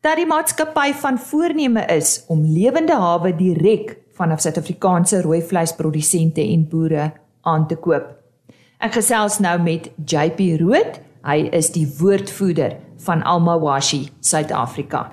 dat 0.00 0.20
die 0.20 0.26
maatskappy 0.26 0.92
van 1.00 1.18
voorneme 1.18 1.82
is 1.90 2.22
om 2.30 2.44
lewende 2.46 2.94
hawe 2.94 3.32
direk 3.34 3.96
vanaf 4.14 4.44
Suid-Afrikaanse 4.44 5.22
rooi 5.22 5.42
vleisprodusente 5.42 6.40
en 6.40 6.68
boere 6.68 7.10
aan 7.42 7.66
te 7.66 7.76
koop. 7.76 8.06
Ek 8.78 8.94
gesels 8.94 9.40
nou 9.42 9.56
met 9.62 9.90
JP 10.06 10.60
Rood. 10.62 11.00
Hy 11.26 11.48
is 11.52 11.72
die 11.74 11.86
woordvoerder 11.98 12.76
van 13.04 13.22
Almawashi 13.22 14.08
Suid-Afrika. 14.20 15.08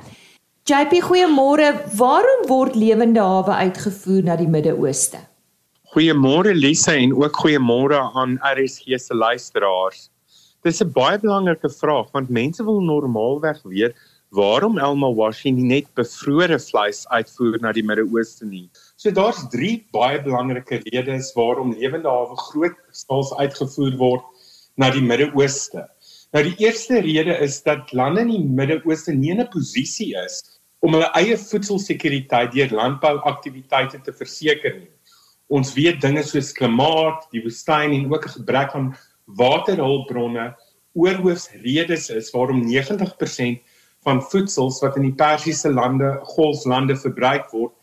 JP, 0.65 1.01
goeiemôre. 1.05 1.71
Waarom 1.97 2.47
word 2.49 2.75
lewende 2.75 3.21
hawe 3.21 3.53
uitgevoer 3.65 4.23
na 4.25 4.35
die 4.37 4.49
Midde-Ooste? 4.49 5.19
Goeiemôre 5.93 6.53
Lisa 6.53 6.95
en 6.97 7.13
ook 7.13 7.37
goeiemôre 7.41 7.99
aan 8.17 8.37
RSG 8.41 8.99
se 8.99 9.15
luisteraars. 9.15 10.09
Dis 10.65 10.81
'n 10.81 10.91
baie 10.91 11.17
belangrike 11.19 11.69
vraag 11.69 12.11
want 12.13 12.29
mense 12.29 12.63
wil 12.63 12.81
normaalweg 12.81 13.61
weet 13.63 13.95
waarom 14.29 14.77
Almawashi 14.77 15.51
nie 15.51 15.63
net 15.63 15.87
bevrore 15.95 16.59
vleis 16.59 17.05
uitvoer 17.07 17.59
na 17.61 17.71
die 17.71 17.83
Midde-Ooste 17.83 18.45
nie. 18.45 18.69
So 18.97 19.11
daar's 19.11 19.45
3 19.53 19.85
baie 19.93 20.21
belangrike 20.21 20.81
redes 20.91 21.33
waarom 21.35 21.73
lewende 21.73 22.09
hawe 22.09 22.35
groot 22.49 22.75
skaals 22.91 23.33
uitgevoer 23.37 23.97
word 23.97 24.23
na 24.77 24.89
die 24.89 25.01
Midde-Ooste. 25.01 25.87
Nou 26.33 26.43
die 26.43 26.55
eerste 26.65 26.99
rede 26.99 27.37
is 27.45 27.61
dat 27.63 27.93
lande 27.93 28.21
in 28.25 28.31
die 28.33 28.43
Midde-Ooste 28.43 29.13
nie 29.13 29.31
in 29.31 29.41
'n 29.41 29.49
posisie 29.49 30.15
is 30.25 30.41
om 30.81 30.93
hulle 30.93 31.09
eie 31.17 31.37
voedselsekuriteit 31.37 32.51
deur 32.53 32.71
landbouaktiwiteite 32.71 34.01
te 34.01 34.13
verseker 34.13 34.73
nie. 34.79 34.91
Ons 35.47 35.73
weet 35.73 36.01
dinge 36.01 36.23
soos 36.23 36.51
klimaat, 36.53 37.27
die 37.31 37.41
woestyn 37.43 37.93
en 37.93 38.11
ook 38.13 38.25
'n 38.25 38.37
gebrek 38.39 38.75
aan 38.75 38.95
waterhulpbronne 39.25 40.55
oorhoofs 40.93 41.49
redes 41.63 42.09
is 42.09 42.31
waarom 42.31 42.65
90% 42.65 43.61
van 44.05 44.21
voedsels 44.21 44.81
wat 44.81 44.97
in 44.97 45.09
die 45.09 45.15
Persiese 45.17 45.69
lande, 45.69 46.19
golflande 46.35 46.95
verbruik 46.95 47.49
word, 47.51 47.73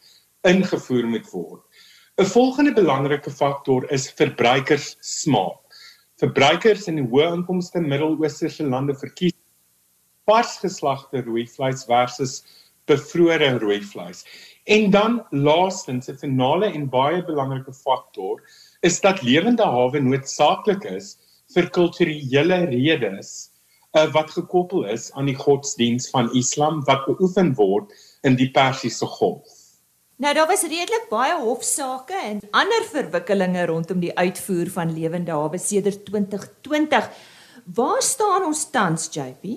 ingevoer 0.43 1.07
moet 1.07 1.31
word. 1.33 1.63
'n 2.19 2.25
Volgende 2.25 2.73
belangrike 2.73 3.31
faktor 3.31 3.91
is 3.91 4.11
verbruikers 4.11 4.97
smaak. 5.01 5.62
Verbruikers 6.23 6.85
in 6.87 7.01
die 7.01 7.07
hoë 7.11 7.33
inkomste 7.35 7.81
Midde-Oosterse 7.83 8.63
lande 8.71 8.95
verkies 8.95 9.35
vars 10.31 10.53
geslagte 10.63 11.25
rooi 11.27 11.49
vleis 11.51 11.81
versus 11.89 12.35
bevrore 12.87 13.49
rooi 13.59 13.81
vleis. 13.83 14.21
En 14.71 14.93
dan 14.95 15.17
laastens 15.31 16.07
'n 16.09 16.21
finale 16.21 16.69
en 16.79 16.87
baie 16.93 17.25
belangrike 17.27 17.75
faktor 17.75 18.39
is 18.83 19.01
dat 19.01 19.23
lewende 19.23 19.67
hawe 19.67 19.99
noodsaaklik 20.01 20.85
is 20.85 21.17
vir 21.55 21.71
kulturele 21.71 22.59
redes 22.71 23.51
uh, 23.99 24.07
wat 24.15 24.31
gekoppel 24.31 24.87
is 24.95 25.11
aan 25.13 25.27
die 25.27 25.41
godsdiens 25.45 26.11
van 26.15 26.31
Islam 26.39 26.85
wat 26.87 27.03
beoefen 27.07 27.55
word 27.59 27.91
in 28.23 28.39
die 28.39 28.51
Persiese 28.51 29.07
Golf. 29.07 29.62
Nou 30.23 30.31
daar 30.35 30.47
was 30.47 30.63
redelik 30.63 31.09
baie 31.11 31.35
hofsaake 31.35 32.15
en 32.15 32.37
ander 32.55 32.85
verwikkelinge 32.87 33.65
rondom 33.67 33.99
die 33.99 34.13
uitvoer 34.15 34.69
van 34.71 34.93
lewende 34.95 35.35
hawe 35.35 35.59
sedert 35.59 36.05
2020. 36.07 37.09
Waar 37.75 38.03
staan 38.07 38.45
ons 38.47 38.61
tans, 38.71 39.09
JP? 39.11 39.57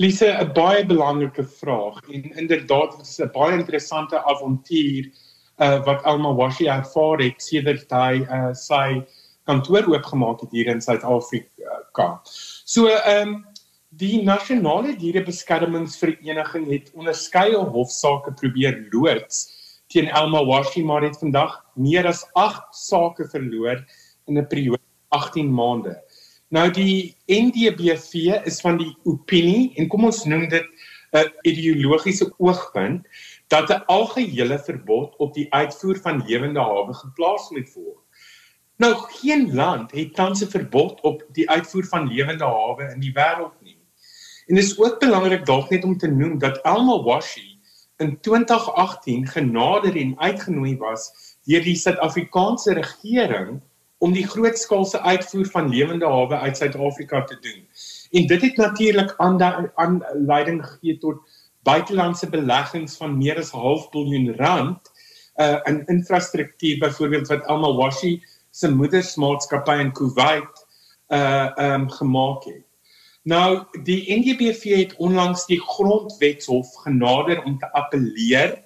Lise, 0.00 0.30
'n 0.32 0.52
baie 0.56 0.86
belangrike 0.86 1.44
vraag 1.44 2.00
en 2.08 2.24
inderdaad 2.32 2.96
dit 2.96 3.06
is 3.06 3.20
'n 3.20 3.28
baie 3.34 3.58
interessante 3.58 4.24
avontuur 4.24 5.04
uh, 5.58 5.84
wat 5.84 6.02
Alma 6.02 6.32
Washi 6.34 6.66
ervaar 6.66 7.18
het 7.20 7.42
sedert 7.42 7.90
hy 7.90 8.24
uh, 8.24 8.54
sy 8.54 9.04
kantoor 9.44 9.84
oopgemaak 9.92 10.40
het 10.40 10.50
hier 10.50 10.66
in 10.66 10.80
Suid-Afrika. 10.80 12.22
So, 12.64 12.86
ehm 12.86 13.28
um, 13.28 13.44
die 13.88 14.22
nasionale 14.22 14.96
dierebeskermingsvereniging 14.96 16.70
het 16.70 16.90
onderskeie 16.94 17.56
hofsaake 17.56 18.32
probeer 18.32 18.88
loods 18.90 19.63
teen 19.94 20.10
Elma 20.10 20.42
Washi 20.44 20.82
maar 20.82 21.02
het 21.06 21.18
vandag 21.18 21.60
meer 21.78 22.06
as 22.10 22.24
8 22.32 22.74
sake 22.74 23.28
verloor 23.30 23.84
in 24.26 24.38
'n 24.38 24.46
periode 24.46 24.82
18 25.08 25.54
maande. 25.54 25.94
Nou 26.48 26.70
die 26.70 27.14
NDBV 27.26 28.42
is 28.44 28.60
van 28.60 28.76
die 28.78 28.96
opinie 29.04 29.72
en 29.78 29.88
kom 29.88 30.04
ons 30.04 30.24
noem 30.24 30.48
dit 30.48 30.66
'n 31.14 31.30
ideologiese 31.42 32.32
oogpunt 32.38 33.06
dat 33.48 33.70
'n 33.70 33.84
algehele 33.86 34.58
verbod 34.58 35.16
op 35.16 35.34
die 35.34 35.46
uitvoer 35.54 35.96
van 36.02 36.24
lewende 36.26 36.60
hawe 36.60 36.94
geplaas 36.94 37.50
moet 37.50 37.72
word. 37.74 38.02
Nou 38.76 38.94
geen 38.94 39.54
land 39.54 39.92
het 39.92 40.14
tans 40.14 40.42
'n 40.42 40.50
verbod 40.50 41.00
op 41.00 41.22
die 41.32 41.50
uitvoer 41.50 41.84
van 41.84 42.08
lewende 42.08 42.44
hawe 42.44 42.90
in 42.94 43.00
die 43.00 43.14
wêreld 43.14 43.62
nie. 43.62 43.78
En 44.46 44.54
dit 44.54 44.64
is 44.64 44.78
ook 44.78 45.00
belangrik 45.00 45.46
dalk 45.46 45.70
net 45.70 45.84
om 45.84 45.96
te 45.98 46.10
noem 46.10 46.38
dat 46.38 46.60
Elma 46.62 47.02
Washi 47.02 47.53
in 47.96 48.20
2018 48.20 49.26
genader 49.26 49.96
en 49.96 50.18
uitgenooi 50.18 50.76
was 50.76 51.36
deur 51.44 51.62
die 51.62 51.76
Suid-Afrikaanse 51.76 52.74
regering 52.74 53.60
om 53.98 54.12
die 54.12 54.26
grootskaalse 54.26 55.00
uitvoer 55.00 55.46
van 55.46 55.68
lewende 55.68 56.06
hawe 56.06 56.38
uit 56.38 56.56
Suid-Afrika 56.56 57.24
te 57.24 57.38
doen. 57.40 57.62
En 58.10 58.26
dit 58.26 58.42
het 58.42 58.56
natuurlik 58.56 59.14
aanleiding 59.16 60.66
gegee 60.66 60.98
tot 60.98 61.22
buitelandse 61.62 62.28
beleggings 62.28 62.96
van 62.96 63.16
meer 63.18 63.38
as 63.38 63.50
half 63.50 63.88
biljoen 63.90 64.34
rand 64.36 64.92
uh 65.34 65.58
in 65.66 65.82
infrastruktuur 65.86 66.78
byvoorbeeld 66.78 67.28
wat 67.28 67.46
Alma 67.50 67.72
Washi 67.74 68.22
se 68.50 68.68
moedersmaatskappy 68.70 69.78
in 69.80 69.92
Kuwait 69.92 70.66
uh 71.08 71.50
um 71.56 71.90
gemaak 71.90 72.44
het. 72.44 72.62
Nou 73.24 73.64
die 73.86 74.02
NGBV 74.12 74.74
het 74.76 74.96
onlangs 75.00 75.46
die 75.48 75.56
grondwetshof 75.60 76.74
genader 76.84 77.38
om 77.48 77.54
te 77.58 77.70
appeleer 77.72 78.58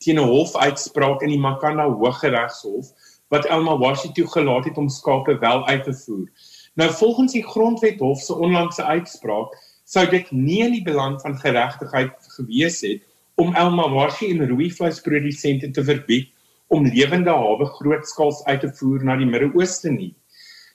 teen 0.00 0.16
'n 0.16 0.30
hofuitspraak 0.30 1.20
in 1.20 1.34
die 1.34 1.40
Makanda 1.40 1.84
Hooggeregshof 1.84 2.88
wat 3.28 3.44
Elma 3.44 3.76
Washi 3.76 4.12
toegelaat 4.12 4.64
het 4.64 4.78
om 4.78 4.88
skape 4.88 5.38
wel 5.38 5.66
uit 5.66 5.84
te 5.84 5.94
voer. 5.94 6.30
Nou 6.74 6.90
volgens 6.92 7.32
die 7.32 7.44
grondwethof 7.44 8.20
se 8.20 8.34
onlangse 8.34 8.84
uitspraak 8.84 9.52
sou 9.84 10.08
dit 10.08 10.30
nie 10.30 10.62
in 10.64 10.72
die 10.72 10.82
belang 10.82 11.20
van 11.20 11.36
geregtigheid 11.38 12.12
gewees 12.38 12.80
het 12.80 13.02
om 13.34 13.54
Elma 13.54 13.88
Washi 13.88 14.30
en 14.30 14.48
rooi 14.48 14.70
vleisprodusente 14.72 15.70
te 15.70 15.84
verbied 15.84 16.32
om 16.66 16.86
lewende 16.86 17.30
hawe 17.30 17.66
grootskaals 17.66 18.44
uit 18.44 18.60
te 18.60 18.72
voer 18.80 19.04
na 19.04 19.16
die 19.16 19.28
Midde-Ooste 19.28 19.90
nie. 19.90 20.14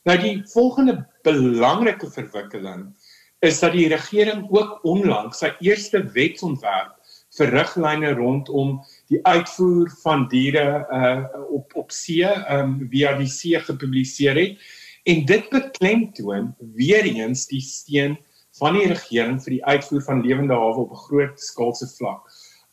Nou 0.06 0.18
die 0.18 0.44
volgende 0.54 1.08
belangrike 1.24 2.10
verwikkeling 2.10 2.94
is 3.42 3.60
dat 3.60 3.74
die 3.74 3.88
regering 3.90 4.46
ook 4.54 4.80
onlangs 4.86 5.42
sy 5.42 5.50
eerste 5.66 6.04
wetsontwerp 6.16 6.98
vir 7.38 7.54
riglyne 7.56 8.12
rondom 8.18 8.76
die 9.10 9.22
uitvoer 9.24 9.90
van 10.04 10.28
diere 10.32 10.66
uh 10.92 11.24
op 11.50 11.76
op 11.80 11.92
see 11.96 12.28
um 12.54 12.78
via 12.92 13.16
die 13.18 13.30
see 13.32 13.60
gepubliseer 13.60 14.38
het 14.38 14.68
en 15.10 15.26
dit 15.26 15.48
beklemtoon 15.50 16.52
weer 16.78 17.08
eens 17.08 17.48
die 17.50 17.64
steun 17.66 18.18
van 18.60 18.78
die 18.78 18.88
regering 18.92 19.40
vir 19.42 19.56
die 19.58 19.66
uitvoer 19.66 20.04
van 20.06 20.22
lewende 20.26 20.58
hawe 20.58 20.86
op 20.86 20.92
'n 20.92 21.04
groot 21.08 21.40
skaalse 21.40 21.88
vlak. 21.98 22.22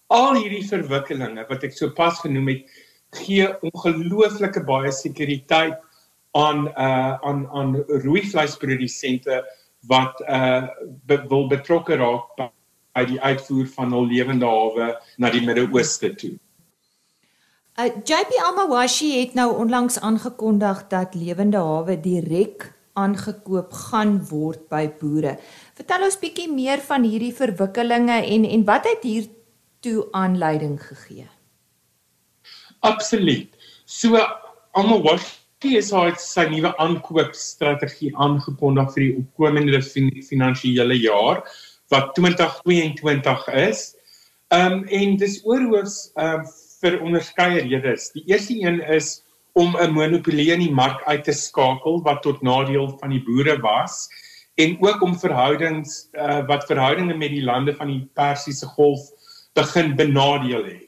Al 0.08 0.34
hierdie 0.36 0.66
verwikkelinge 0.68 1.46
wat 1.48 1.64
ek 1.64 1.72
sopas 1.72 2.20
genoem 2.20 2.48
het, 2.48 2.64
gee 3.12 3.48
ongelooflike 3.62 4.64
baie 4.64 4.92
sekuriteit 4.92 5.78
aan 6.36 6.68
uh 6.68 7.14
aan 7.24 7.46
aan 7.48 7.76
rooi 8.04 8.22
vleisprodusente 8.22 9.44
wat 9.88 10.20
uh 10.28 10.68
be, 11.06 11.18
wil 11.28 11.48
betrokke 11.48 11.96
raak 11.96 12.36
by 12.38 13.04
die 13.08 13.20
uitvoer 13.20 13.66
van 13.76 13.94
hul 13.94 14.08
lewende 14.10 14.48
hawe 14.48 14.90
na 15.16 15.30
die 15.32 15.44
Midde-Ooste 15.46 16.12
toe. 16.20 16.34
Uh 17.78 17.90
JP 18.04 18.40
Almawashi 18.44 19.12
het 19.20 19.36
nou 19.38 19.52
onlangs 19.56 20.00
aangekondig 20.00 20.84
dat 20.92 21.14
lewende 21.14 21.62
hawe 21.62 21.96
direk 22.00 22.72
aangekoop 22.98 23.72
gaan 23.86 24.18
word 24.28 24.66
by 24.68 24.88
boere. 25.00 25.36
Vertel 25.78 26.08
ons 26.08 26.18
bietjie 26.18 26.48
meer 26.50 26.82
van 26.82 27.06
hierdie 27.06 27.34
verwikkelinge 27.34 28.20
en 28.26 28.46
en 28.48 28.64
wat 28.66 28.88
het 28.90 29.06
hiertoe 29.06 30.08
aanleiding 30.10 30.78
gegee? 30.82 31.28
Absoluut. 32.80 33.54
So 33.86 34.18
Almawashi 34.76 35.37
PSA 35.58 36.04
het 36.06 36.20
sy 36.22 36.44
nuwe 36.52 36.70
aankoopstrategie 36.78 38.12
aangekondig 38.14 38.92
vir 38.94 39.04
die 39.04 39.14
opkomende 39.18 39.80
fin 39.82 40.10
finansiële 40.22 40.94
jaar 41.02 41.42
wat 41.90 42.14
2022 42.18 43.48
is. 43.66 43.80
Ehm 44.54 44.78
um, 44.78 44.84
en 45.00 45.16
dis 45.20 45.40
oorhoofs 45.44 46.12
ehm 46.14 46.44
um, 46.44 46.48
vir 46.78 47.00
onderskeie 47.02 47.64
redes. 47.66 48.12
Die 48.14 48.22
eerste 48.30 48.54
een 48.54 48.78
is 48.80 49.24
om 49.58 49.74
'n 49.76 49.90
monopolie 49.90 50.52
in 50.54 50.60
die 50.60 50.74
mark 50.74 51.02
uit 51.10 51.24
te 51.24 51.32
skakel 51.32 52.02
wat 52.02 52.22
tot 52.22 52.42
nadeel 52.42 52.88
van 53.00 53.10
die 53.10 53.22
boere 53.26 53.58
was 53.60 54.06
en 54.54 54.76
ook 54.80 55.02
om 55.02 55.18
verhoudings 55.18 56.08
uh, 56.12 56.46
wat 56.46 56.66
verhoudinge 56.66 57.14
met 57.14 57.30
die 57.30 57.42
lande 57.42 57.74
van 57.74 57.86
die 57.86 58.10
Persiese 58.14 58.66
Golf 58.66 59.00
begin 59.54 59.96
benadeel 59.96 60.64
het. 60.64 60.87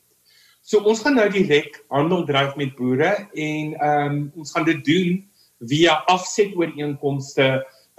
So 0.71 0.85
ons 0.87 1.00
gaan 1.03 1.17
nou 1.19 1.27
direk 1.35 1.81
handel 1.91 2.21
dryf 2.29 2.53
met 2.59 2.77
boere 2.79 3.11
en 3.35 3.73
ehm 3.75 4.03
um, 4.07 4.19
ons 4.39 4.53
gaan 4.55 4.67
dit 4.69 4.83
doen 4.87 5.17
via 5.73 5.97
afsetooreenkomste 6.12 7.47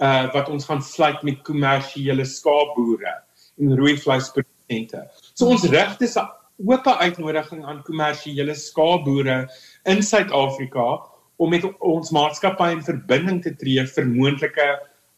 uh 0.02 0.22
wat 0.32 0.48
ons 0.48 0.64
gaan 0.64 0.80
sluit 0.82 1.20
met 1.22 1.42
kommersiële 1.44 2.24
skaapboere 2.24 3.12
en 3.60 3.74
rooi 3.76 3.92
vleisprodusente. 4.00 5.02
So 5.34 5.50
ons 5.52 5.66
rig 5.74 5.98
dis 6.00 6.16
'n 6.16 6.24
oop 6.64 6.88
uitnodiging 6.88 7.60
aan 7.64 7.82
kommersiële 7.84 8.54
skaapboere 8.54 9.36
in 9.84 10.02
Suid-Afrika 10.02 10.86
om 11.36 11.50
met 11.50 11.68
ons 11.78 12.10
maatskappy 12.10 12.70
in 12.72 12.82
verbinding 12.82 13.42
te 13.42 13.52
tree 13.52 13.84
vir 13.84 14.06
moontlike 14.06 14.68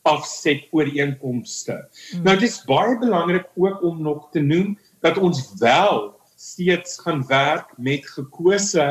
afset 0.03 0.67
ooreenkomste. 0.73 1.79
Hmm. 2.11 2.25
Nou 2.25 2.37
dis 2.37 2.65
baie 2.67 2.99
belangrik 2.99 3.47
ook 3.55 3.83
om 3.83 4.03
nog 4.03 4.31
te 4.33 4.41
noem 4.41 4.75
dat 5.01 5.19
ons 5.19 5.55
wel 5.61 6.15
steeds 6.45 6.99
gaan 7.01 7.25
werk 7.27 7.73
met 7.77 8.07
gekose 8.17 8.87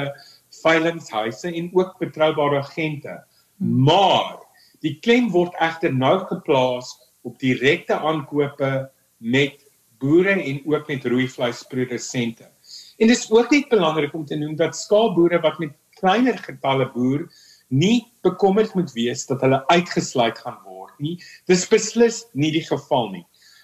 veilingshuise 0.62 1.52
en 1.52 1.70
ook 1.74 1.98
betroubare 2.02 2.62
agente. 2.64 3.24
Hmm. 3.58 3.84
Maar 3.86 4.42
die 4.84 4.98
klem 5.00 5.30
word 5.32 5.56
egter 5.62 5.94
nou 5.94 6.18
geplaas 6.28 6.92
op 7.24 7.40
direkte 7.40 7.96
aankope 8.00 8.74
met 9.18 9.62
boere 10.02 10.36
en 10.36 10.60
ook 10.68 10.88
met 10.88 11.06
rooi 11.06 11.28
vleisprodusente. 11.30 12.50
En 12.98 13.08
dis 13.08 13.30
ook 13.32 13.52
net 13.52 13.70
belangrik 13.72 14.14
om 14.14 14.26
te 14.26 14.36
noem 14.36 14.56
dat 14.60 14.78
skaapboere 14.78 15.40
wat 15.44 15.60
met 15.60 15.78
kleiner 16.00 16.38
getalle 16.38 16.90
boer 16.92 17.30
nie 17.74 18.04
bekommerd 18.26 18.74
moet 18.76 18.92
wees 18.94 19.26
dat 19.30 19.42
hulle 19.42 19.64
uitgesluit 19.72 20.38
gaan 20.44 20.60
word 20.68 20.98
nie. 21.00 21.16
Dis 21.50 21.64
beslis 21.72 22.26
nie 22.34 22.52
die 22.54 22.66
geval 22.66 23.10
nie. 23.14 23.24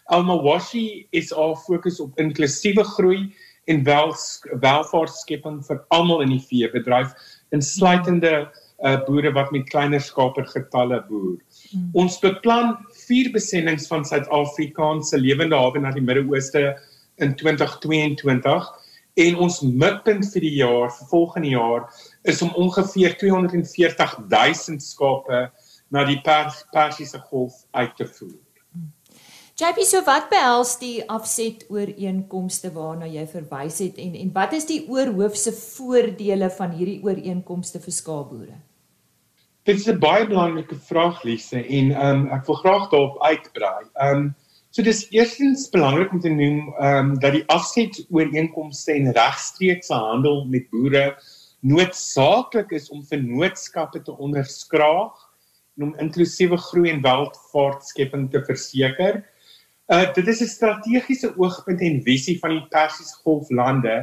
Almawashi 0.10 1.05
is 1.13 1.34
al 1.36 1.53
fokus 1.67 2.00
op 2.01 2.17
inklusiewe 2.17 2.86
groei 2.96 3.19
en 3.69 3.83
wel 3.85 4.15
welvaartskepping 4.63 5.61
vir 5.67 5.83
almal 5.95 6.23
in 6.25 6.33
die 6.33 6.41
veebedryf 6.41 7.13
insluitende 7.55 8.33
uh, 8.41 8.97
boere 9.05 9.31
wat 9.35 9.51
met 9.53 9.69
kleiner 9.69 10.01
skaper 10.01 10.47
getalle 10.49 11.01
boer. 11.09 11.38
Hmm. 11.69 11.89
Ons 12.03 12.19
beplan 12.23 12.75
vier 13.05 13.31
besendings 13.35 13.88
van 13.91 14.05
Suid-Afrikaanse 14.07 15.19
lewende 15.21 15.57
hawe 15.59 15.81
na 15.81 15.93
die 15.95 16.05
Midde-Ooste 16.05 16.73
in 17.21 17.35
2022 17.38 18.69
en 19.19 19.39
ons 19.43 19.61
mikpunt 19.61 20.27
vir 20.33 20.45
die 20.45 20.55
jaar 20.61 20.91
vir 20.95 21.09
volgende 21.11 21.53
jaar 21.53 21.88
is 22.31 22.41
om 22.45 22.53
ongeveer 22.55 23.17
240 23.19 24.19
000 24.31 24.79
skape 24.83 25.47
na 25.89 26.05
die 26.05 26.19
pers, 26.25 26.63
Persiese 26.73 27.19
Golf 27.29 27.65
uit 27.73 27.95
te 27.97 28.05
voer. 28.05 28.38
JP, 29.59 29.81
so 29.83 29.99
wat 30.07 30.29
behels 30.31 30.77
die 30.79 31.01
afset 31.11 31.65
ooreenkomste 31.67 32.69
waarna 32.71 33.09
jy 33.11 33.25
verwys 33.27 33.81
het 33.83 33.97
en 33.99 34.13
en 34.15 34.29
wat 34.31 34.53
is 34.55 34.63
die 34.69 34.85
oorhoofse 34.87 35.51
voordele 35.51 36.47
van 36.55 36.71
hierdie 36.77 37.01
ooreenkomste 37.03 37.81
vir 37.83 37.91
skaapboere? 37.91 38.53
Dit 39.67 39.81
is 39.81 39.89
'n 39.91 39.99
baie 39.99 40.23
belangrike 40.29 40.77
vraag 40.87 41.25
Lise 41.27 41.59
en 41.59 41.91
um, 41.91 42.21
ek 42.31 42.45
wil 42.47 42.55
graag 42.55 42.85
daarop 42.93 43.17
uitbrei. 43.19 43.83
Um 43.99 44.29
so 44.71 44.81
dis 44.81 45.01
eerstens 45.11 45.67
belangrik 45.73 46.13
om 46.13 46.21
te 46.23 46.31
noem 46.31 46.71
um 46.79 47.09
dat 47.19 47.35
die 47.35 47.43
afset 47.51 47.99
ooreenkomste 48.09 48.93
en 48.93 49.11
regstreekse 49.11 49.93
handel 49.93 50.45
met 50.45 50.69
boere 50.71 51.17
noodsaaklik 51.59 52.71
is 52.71 52.87
om 52.89 53.03
vennootskappe 53.03 54.01
te 54.07 54.15
onderskraag 54.15 55.19
om 55.83 55.91
inklusiewe 55.99 56.57
groei 56.57 56.91
en 56.91 57.01
welvaartskepping 57.01 58.31
te 58.31 58.39
verseker. 58.45 59.19
Uh 59.89 60.05
dit 60.13 60.27
is 60.27 60.41
'n 60.41 60.45
strategiese 60.45 61.33
oogpunt 61.35 61.81
en 61.81 62.01
visie 62.05 62.37
van 62.39 62.51
die 62.53 62.65
Persiese 62.69 63.15
Golflande 63.23 63.95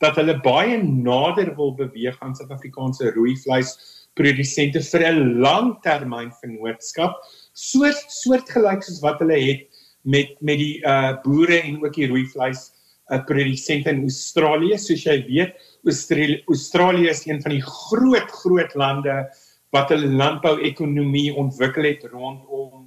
dat 0.00 0.16
hulle 0.16 0.40
baie 0.40 0.78
nader 0.82 1.50
wil 1.56 1.74
beweeg 1.76 2.16
aan 2.24 2.32
Suid-Afrikaanse 2.34 3.10
rooi 3.12 3.34
vleis 3.42 3.74
produsente 4.16 4.80
vir 4.80 5.04
'n 5.10 5.40
langtermyn 5.44 6.32
vennootskap, 6.40 7.20
soort 7.52 8.00
soortgelyk 8.08 8.82
soos 8.82 9.02
wat 9.04 9.20
hulle 9.20 9.36
het 9.36 9.68
met 10.02 10.32
met 10.40 10.58
die 10.58 10.80
uh 10.80 11.12
boere 11.26 11.60
en 11.60 11.76
ook 11.84 11.92
die 11.92 12.08
rooi 12.08 12.24
vleis 12.32 12.72
uh, 13.12 13.20
produsente 13.28 13.90
in 13.90 14.02
Australië. 14.08 14.78
Soos 14.78 15.04
jy 15.04 15.18
weet, 15.28 15.52
Australië 15.84 16.40
Australië 16.48 17.08
is 17.08 17.26
een 17.26 17.42
van 17.42 17.52
die 17.52 17.66
groot 17.68 18.32
groot 18.40 18.74
lande 18.74 19.28
wat 19.76 19.92
hulle 19.92 20.08
landbouekonomie 20.08 21.34
ontwikkel 21.36 21.84
het 21.84 22.08
rondom 22.08 22.83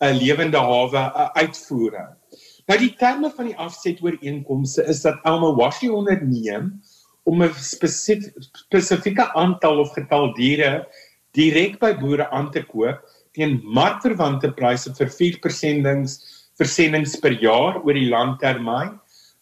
'n 0.00 0.16
lewende 0.16 0.58
hawe 0.58 1.02
uitvoering. 1.36 2.16
Nou 2.66 2.78
die 2.78 2.94
terme 2.96 3.30
van 3.36 3.50
die 3.50 3.56
afsetooreenkomste 3.56 4.84
is 4.88 5.02
dat 5.02 5.20
Elma 5.24 5.52
Washi 5.54 5.90
onderneem 5.90 6.80
om 7.24 7.42
'n 7.42 7.54
spesifieke 7.54 9.32
aantal 9.34 9.78
of 9.78 9.92
getal 9.92 10.32
diere 10.34 10.86
direk 11.36 11.78
by 11.78 11.94
boere 11.94 12.30
aan 12.30 12.50
te 12.50 12.62
koop 12.62 13.02
teen 13.32 13.60
markverwante 13.64 14.50
pryse 14.52 14.90
vir 14.98 15.10
vier 15.18 15.38
versendings 15.42 16.18
versendings 16.60 17.16
per 17.20 17.32
jaar 17.40 17.78
oor 17.84 17.96
die 17.96 18.08
langtermyn. 18.10 18.98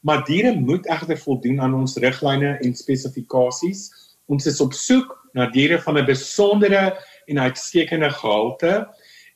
Maar 0.07 0.25
diere 0.25 0.55
moet 0.55 0.87
egter 0.87 1.19
voldoen 1.19 1.61
aan 1.61 1.75
ons 1.75 1.97
riglyne 1.99 2.59
en 2.63 2.75
spesifikasies. 2.75 3.89
Ons 4.31 4.47
is 4.47 4.61
op 4.63 4.73
soek 4.73 5.17
na 5.35 5.49
diere 5.51 5.81
van 5.83 5.99
'n 5.99 6.07
besondere 6.07 6.95
en 7.27 7.39
uitstekende 7.39 8.11
gehalte. 8.11 8.87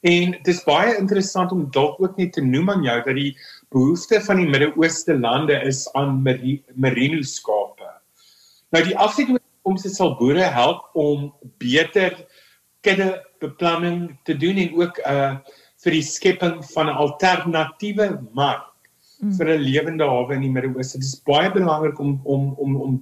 En 0.03 0.33
dit 0.35 0.49
is 0.51 0.65
baie 0.67 0.97
interessant 0.99 1.53
om 1.55 1.69
dalk 1.71 2.01
ook 2.03 2.17
net 2.19 2.33
te 2.35 2.43
noem 2.43 2.71
aan 2.73 2.83
jou 2.83 2.97
dat 3.05 3.15
die 3.15 3.37
behoefte 3.71 4.19
van 4.27 4.41
die 4.43 4.49
Midde-Ooste 4.51 5.15
lande 5.15 5.61
is 5.63 5.85
aan 5.99 6.19
merino 6.23 7.23
skape. 7.23 7.87
Nou 8.75 8.83
die 8.89 8.97
afsetoorkomste 8.99 9.93
sal 9.95 10.17
boere 10.19 10.49
help 10.51 10.89
om 10.99 11.31
beter 11.63 12.17
kudde 12.83 13.15
beplanning 13.43 14.19
te 14.27 14.35
doen 14.35 14.59
en 14.59 14.75
ook 14.83 15.03
uh 15.07 15.35
vir 15.83 15.97
die 15.97 16.05
skepping 16.07 16.61
van 16.75 16.87
'n 16.87 16.99
alternatiewe 17.03 18.07
mark 18.39 18.69
mm. 19.19 19.33
vir 19.39 19.49
'n 19.51 19.63
lewende 19.63 20.07
hawe 20.07 20.35
in 20.35 20.45
die 20.47 20.51
Midde-Ooste. 20.51 20.99
Dit 20.99 21.07
is 21.07 21.23
baie 21.27 21.51
belangrik 21.51 21.99
om 21.99 22.21
om 22.25 22.55
om 22.59 22.77
om 22.77 22.93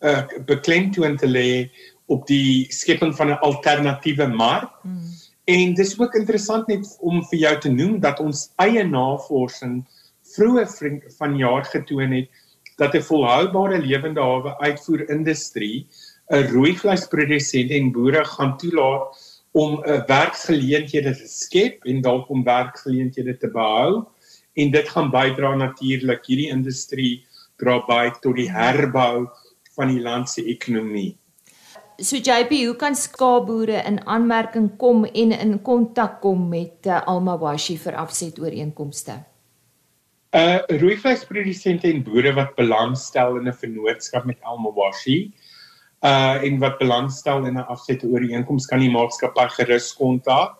uh 0.00 0.22
beklemtoon 0.46 1.16
te 1.16 1.28
lê 1.28 1.70
op 2.06 2.26
die 2.26 2.66
skepping 2.72 3.12
van 3.16 3.30
'n 3.30 3.40
alternatiewe 3.40 4.26
mark. 4.28 4.72
Hmm. 4.82 5.04
En 5.44 5.74
dis 5.76 5.98
ook 6.00 6.14
interessant 6.16 6.68
net 6.72 6.86
om 7.04 7.20
vir 7.28 7.38
jou 7.38 7.52
te 7.60 7.70
noem 7.72 7.98
dat 8.00 8.20
ons 8.20 8.46
eie 8.64 8.84
navorsing 8.88 9.82
vroeër 10.34 10.70
van 11.18 11.34
jaar 11.36 11.66
getoon 11.68 12.14
het 12.16 12.30
dat 12.80 12.94
'n 12.94 13.04
volhoubare 13.08 13.78
lewende 13.78 14.20
hawe 14.20 14.56
uitvoer 14.58 15.10
industrie 15.10 15.86
'n 16.32 16.48
rooi 16.54 16.72
vleisprodusent 16.76 17.70
en 17.70 17.92
boere 17.92 18.24
gaan 18.24 18.56
toelaat 18.56 19.20
om 19.52 19.74
'n 19.74 19.90
uh, 19.90 20.06
werksgeleenthede 20.06 21.12
te 21.12 21.28
skep 21.28 21.84
en 21.84 22.00
dalk 22.00 22.28
om 22.30 22.44
werksgeleenthede 22.44 23.36
te 23.36 23.50
behou. 23.50 24.04
En 24.54 24.70
dit 24.70 24.88
gaan 24.88 25.10
bydra 25.10 25.54
natuurlik 25.54 26.26
hierdie 26.26 26.50
industrie 26.50 27.26
dra 27.56 27.84
by 27.86 28.10
tot 28.20 28.36
die 28.36 28.50
herbou 28.50 29.28
van 29.76 29.88
die 29.88 30.00
land 30.00 30.28
se 30.28 30.44
ekonomie 30.44 31.18
so 31.98 32.16
JP, 32.16 32.66
hoe 32.66 32.76
kan 32.76 32.96
skaapboere 32.96 33.82
in 33.86 34.06
aanmerking 34.06 34.76
kom 34.78 35.04
en 35.04 35.32
in 35.32 35.62
kontak 35.62 36.20
kom 36.20 36.48
met 36.48 36.86
uh, 36.86 37.06
Almawashi 37.06 37.78
vir 37.78 37.94
afset 38.00 38.38
ooreenkomste? 38.42 39.24
Uh 40.34 40.58
rooi 40.80 40.96
vleisprodusente 40.98 41.86
en 41.86 42.02
boere 42.02 42.32
wat 42.34 42.56
belangstel 42.56 43.36
in 43.38 43.48
'n 43.48 43.54
vennootskap 43.54 44.24
met 44.24 44.38
Almawashi 44.42 45.32
uh 46.02 46.42
en 46.42 46.58
wat 46.58 46.78
belangstel 46.78 47.46
in 47.46 47.54
'n 47.54 47.66
afset 47.70 48.04
ooreenkoms 48.04 48.66
kan 48.66 48.80
die 48.80 48.90
maatskappy 48.90 49.48
gerus 49.58 49.94
kontak 49.94 50.58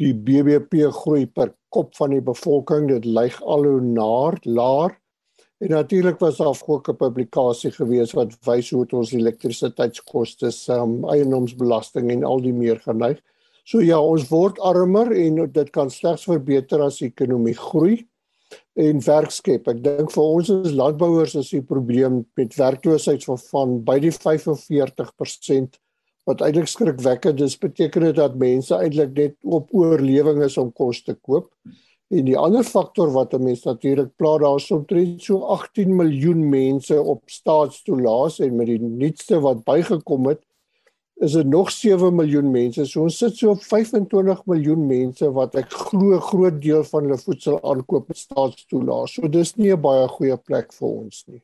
die 0.01 0.13
BBP 0.13 0.89
groei 0.93 1.25
per 1.25 1.53
kop 1.69 1.93
van 1.95 2.09
die 2.09 2.21
bevolking. 2.21 2.87
Dit 2.87 3.05
lyk 3.05 3.37
al 3.41 3.63
hoe 3.65 3.81
naar, 3.81 4.37
laer. 4.43 4.97
En 5.59 5.69
natuurlik 5.69 6.19
was 6.19 6.37
daar 6.37 6.61
ook 6.65 6.89
'n 6.89 6.95
publikasie 6.95 7.71
gewees 7.71 8.13
wat 8.13 8.33
wys 8.45 8.69
hoe 8.69 8.85
ons 8.89 9.11
elektrisiteitskoste, 9.11 10.51
um, 10.73 11.05
eiendomsbelasting 11.09 12.11
en 12.11 12.23
al 12.23 12.41
die 12.41 12.53
meer 12.53 12.79
geneig. 12.79 13.21
So 13.67 13.81
ja, 13.83 13.97
ons 13.99 14.29
word 14.31 14.61
armer 14.63 15.09
en 15.11 15.41
dit 15.51 15.71
kan 15.75 15.89
slegs 15.91 16.23
verbeter 16.29 16.79
as 16.85 17.01
die 17.01 17.09
ekonomie 17.09 17.57
groei 17.57 17.97
en 18.79 19.01
werk 19.03 19.33
skep. 19.35 19.67
Ek 19.67 19.81
dink 19.83 20.13
vir 20.13 20.23
ons 20.23 20.51
as 20.53 20.71
landbouers 20.71 21.35
is 21.41 21.49
die 21.51 21.65
probleem 21.67 22.21
met 22.39 22.55
werkloosheid 22.55 23.27
van, 23.27 23.41
van 23.49 23.75
by 23.89 23.97
die 24.05 24.13
45% 24.15 25.75
wat 26.27 26.45
eintlik 26.47 26.71
skrikwekkend 26.71 27.43
is. 27.43 27.57
Beteken 27.59 28.07
dit 28.07 28.15
dat 28.21 28.39
mense 28.39 28.71
eintlik 28.77 29.11
net 29.19 29.35
op 29.43 29.75
oorlewing 29.75 30.39
is 30.47 30.55
om 30.63 30.71
kos 30.71 31.03
te 31.03 31.17
koop? 31.19 31.51
En 32.07 32.23
die 32.23 32.39
ander 32.39 32.63
faktor 32.63 33.11
wat 33.11 33.35
'n 33.35 33.43
mens 33.43 33.67
natuurlik 33.67 34.15
pla 34.15 34.37
daar 34.39 34.63
is 34.63 34.71
omtrent 34.71 35.21
so 35.21 35.43
18 35.43 35.91
miljoen 35.91 36.49
mense 36.49 36.95
op 36.95 37.27
staatstoelaas 37.27 38.39
en 38.39 38.55
met 38.55 38.67
die 38.67 38.79
nuutste 38.79 39.41
wat 39.43 39.65
bygekom 39.67 40.31
het 40.31 40.46
is 41.19 41.33
dit 41.33 41.47
nog 41.47 41.71
7 41.71 42.15
miljoen 42.15 42.51
mense. 42.51 42.85
So 42.85 43.07
ons 43.07 43.17
sit 43.17 43.37
so 43.37 43.55
op 43.55 43.63
25 43.63 44.43
miljoen 44.45 44.85
mense 44.87 45.29
wat 45.33 45.55
ek 45.57 45.71
glo 45.89 46.19
groot 46.21 46.59
deel 46.61 46.83
van 46.91 47.07
hulle 47.07 47.17
voedsel 47.17 47.57
aankoop 47.61 48.11
met 48.11 48.21
staatstoelaas. 48.21 49.17
So 49.17 49.27
dis 49.27 49.55
nie 49.57 49.73
'n 49.73 49.81
baie 49.81 50.07
goeie 50.07 50.37
plek 50.37 50.73
vir 50.73 50.87
ons 50.87 51.23
nie. 51.27 51.41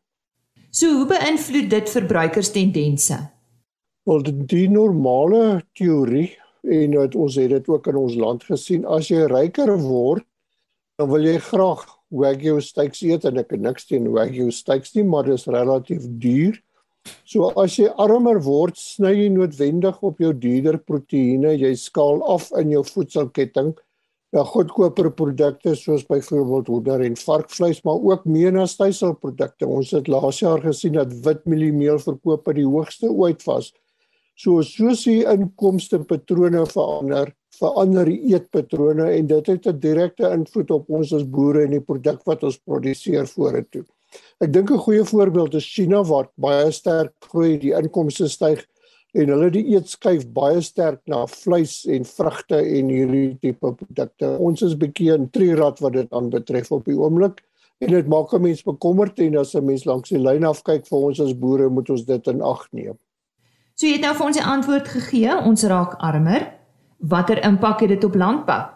So 0.70 0.90
hoe 0.90 1.06
beïnvloed 1.06 1.70
dit 1.70 1.90
verbruikerstendense? 1.90 3.18
Wel 4.06 4.24
die, 4.24 4.70
normale 4.70 5.64
teorie 5.74 6.32
en 6.64 6.96
wat 6.98 7.16
ons 7.16 7.36
het 7.36 7.50
dit 7.50 7.68
ook 7.68 7.88
in 7.88 7.96
ons 7.96 8.16
land 8.16 8.44
gesien, 8.44 8.86
as 8.86 9.08
jy 9.08 9.28
ryker 9.28 9.78
word, 9.78 10.24
dan 10.98 11.10
wil 11.10 11.22
jy 11.22 11.38
graag 11.40 11.86
wagyu 12.10 12.62
steaks 12.62 13.02
eet 13.02 13.26
en 13.26 13.38
ek 13.38 13.52
het 13.52 13.62
niks 13.62 13.86
teen 13.86 14.10
wagyu 14.12 14.52
steaks 14.52 14.94
nie, 14.96 15.04
maar 15.04 15.24
dit 15.24 15.34
is 15.34 15.46
relatief 15.46 16.04
duur. 16.22 16.60
So 17.26 17.50
as 17.62 17.78
jy 17.80 17.90
armer 18.00 18.38
word, 18.46 18.78
sny 18.80 19.14
jy 19.16 19.30
noodwendig 19.34 19.98
op 20.06 20.22
jou 20.24 20.34
dierder 20.34 20.78
proteïene, 20.80 21.56
jy 21.58 21.74
skaal 21.80 22.22
af 22.36 22.52
in 22.60 22.72
jou 22.76 22.84
voedselketting 22.88 23.74
na 24.34 24.42
goedkoper 24.50 25.12
produkte 25.14 25.76
soos 25.78 26.06
byvoorbeeld 26.10 26.70
hoender 26.72 27.04
en 27.06 27.18
varkvleis, 27.20 27.84
maar 27.86 28.02
ook 28.02 28.26
meer 28.26 28.54
na 28.56 28.66
styselprodukte. 28.70 29.68
Ons 29.70 29.94
het 29.94 30.10
laas 30.10 30.42
jaar 30.42 30.64
gesien 30.64 30.98
dat 30.98 31.14
witmieliemeel 31.26 32.02
verkoop 32.02 32.48
by 32.48 32.58
die 32.58 32.66
hoogste 32.66 33.12
ooit 33.12 33.46
was. 33.46 33.70
So 34.34 34.64
soos 34.66 35.04
die 35.06 35.22
inkomste 35.30 36.00
patrone 36.10 36.64
verander, 36.72 37.30
verander 37.60 38.10
die 38.10 38.34
eetpatrone 38.34 39.12
en 39.14 39.28
dit 39.30 39.52
het 39.54 39.68
'n 39.68 39.80
direkte 39.80 40.32
invloed 40.34 40.72
op 40.72 40.90
ons 40.90 41.14
as 41.14 41.24
boere 41.24 41.66
en 41.66 41.78
die 41.78 41.86
produk 41.92 42.26
wat 42.26 42.44
ons 42.44 42.58
produseer 42.58 43.28
vorentoe. 43.28 43.86
Ek 44.42 44.52
dink 44.54 44.72
'n 44.72 44.78
goeie 44.78 45.06
voorbeeld 45.06 45.54
is 45.56 45.66
China 45.66 46.04
wat 46.04 46.30
baie 46.36 46.72
sterk 46.72 47.14
groei, 47.30 47.58
die 47.58 47.74
inkomste 47.74 48.28
styg 48.28 48.66
en 49.14 49.30
hulle 49.30 49.50
die 49.54 49.66
eetskyf 49.76 50.26
baie 50.34 50.62
sterk 50.62 51.02
na 51.08 51.26
vleis 51.30 51.86
en 51.86 52.06
vrugte 52.06 52.58
en 52.58 52.90
hierdie 52.90 53.38
tipe 53.42 53.74
produkte. 53.78 54.38
Ons 54.40 54.62
is 54.62 54.76
bietjie 54.76 55.14
in 55.14 55.30
trierad 55.30 55.80
wat 55.80 55.94
dit 55.94 56.10
aanbetref 56.12 56.72
op 56.72 56.86
die 56.86 56.98
oomblik 56.98 57.44
en 57.84 57.94
dit 57.94 58.08
maak 58.08 58.34
'n 58.34 58.42
mens 58.42 58.64
bekommerd 58.64 59.20
en 59.20 59.38
as 59.38 59.56
'n 59.56 59.66
mens 59.66 59.86
langs 59.86 60.10
die 60.10 60.20
lyn 60.20 60.44
afkyk 60.44 60.88
vir 60.88 61.00
ons 61.00 61.20
as 61.20 61.34
boere 61.34 61.70
moet 61.70 61.90
ons 61.90 62.06
dit 62.06 62.28
in 62.28 62.42
ag 62.42 62.68
neem. 62.72 62.98
So 63.76 63.88
jy 63.88 63.94
het 63.94 64.02
nou 64.02 64.14
vir 64.16 64.26
ons 64.26 64.38
'n 64.38 64.50
antwoord 64.56 64.88
gegee, 64.88 65.38
ons 65.46 65.64
raak 65.64 65.96
armer. 66.00 66.54
Watter 66.98 67.44
impak 67.44 67.80
het 67.80 67.90
dit 67.90 68.04
op 68.04 68.16
landbou? 68.16 68.73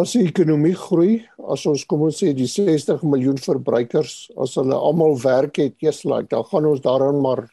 As 0.00 0.14
die 0.16 0.24
ekonomie 0.28 0.74
groei, 0.78 1.20
as 1.52 1.66
ons 1.68 1.84
kom 1.88 2.06
ons 2.06 2.20
sê 2.22 2.32
die 2.36 2.48
60 2.48 3.02
miljoen 3.04 3.38
verbruikers, 3.40 4.30
as 4.40 4.56
hulle 4.56 4.76
almal 4.76 5.16
werk 5.20 5.60
het, 5.60 5.76
eers 5.84 6.04
like, 6.08 6.30
dan 6.32 6.44
gaan 6.48 6.68
ons 6.70 6.82
daarin 6.84 7.20
maar 7.20 7.46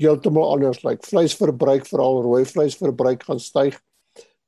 heeltemal 0.00 0.54
anders 0.56 0.82
lyk. 0.82 1.00
Like. 1.00 1.10
Vleisverbruik, 1.10 1.86
veral 1.90 2.22
rooi 2.24 2.44
vleisverbruik 2.48 3.26
gaan 3.28 3.42
styg. 3.42 3.78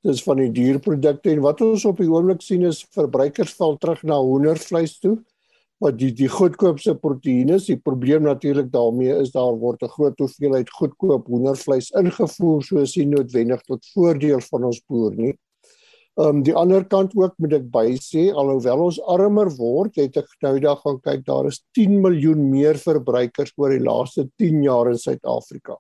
Dis 0.05 0.23
van 0.25 0.41
die 0.43 0.51
dierprodukte 0.53 1.33
en 1.33 1.45
wat 1.45 1.63
ons 1.65 1.85
op 1.89 2.01
die 2.01 2.11
oomblik 2.11 2.43
sien 2.45 2.67
is 2.69 2.83
verbruikers 2.93 3.55
val 3.57 3.79
terug 3.81 4.03
na 4.05 4.19
hoendervleis 4.21 4.99
toe 5.01 5.17
wat 5.83 5.97
die 5.99 6.11
die 6.17 6.29
goedkoopste 6.31 6.95
proteïene 7.01 7.59
is. 7.59 7.69
Die 7.69 7.81
probleem 7.81 8.25
natuurlik 8.25 8.71
daarmee 8.73 9.17
is 9.21 9.33
daar 9.35 9.57
word 9.61 9.83
'n 9.83 9.95
groot 9.97 10.19
hoeveelheid 10.19 10.71
goedkoop 10.71 11.27
hoendervleis 11.27 11.91
ingevoer 11.91 12.63
soos 12.63 12.97
nie 12.97 13.07
noodwendig 13.07 13.63
tot 13.63 13.85
voordeel 13.95 14.41
van 14.41 14.65
ons 14.65 14.81
boer 14.89 15.15
nie. 15.17 15.35
Ehm 16.15 16.29
um, 16.29 16.43
die 16.47 16.55
ander 16.55 16.85
kant 16.87 17.11
ook 17.19 17.33
moet 17.43 17.57
ek 17.57 17.65
by 17.75 17.89
sê 17.99 18.29
alhoewel 18.31 18.85
ons 18.85 19.01
armer 19.11 19.49
word, 19.57 19.97
het 19.99 20.15
ek 20.21 20.29
nou 20.47 20.53
dag 20.63 20.79
gaan 20.85 21.01
kyk, 21.03 21.25
daar 21.27 21.49
is 21.49 21.59
10 21.75 21.97
miljoen 22.05 22.45
meer 22.53 22.79
verbruikers 22.79 23.51
oor 23.59 23.75
die 23.75 23.83
laaste 23.83 24.29
10 24.39 24.61
jaar 24.63 24.93
in 24.93 25.01
Suid-Afrika. 25.01 25.75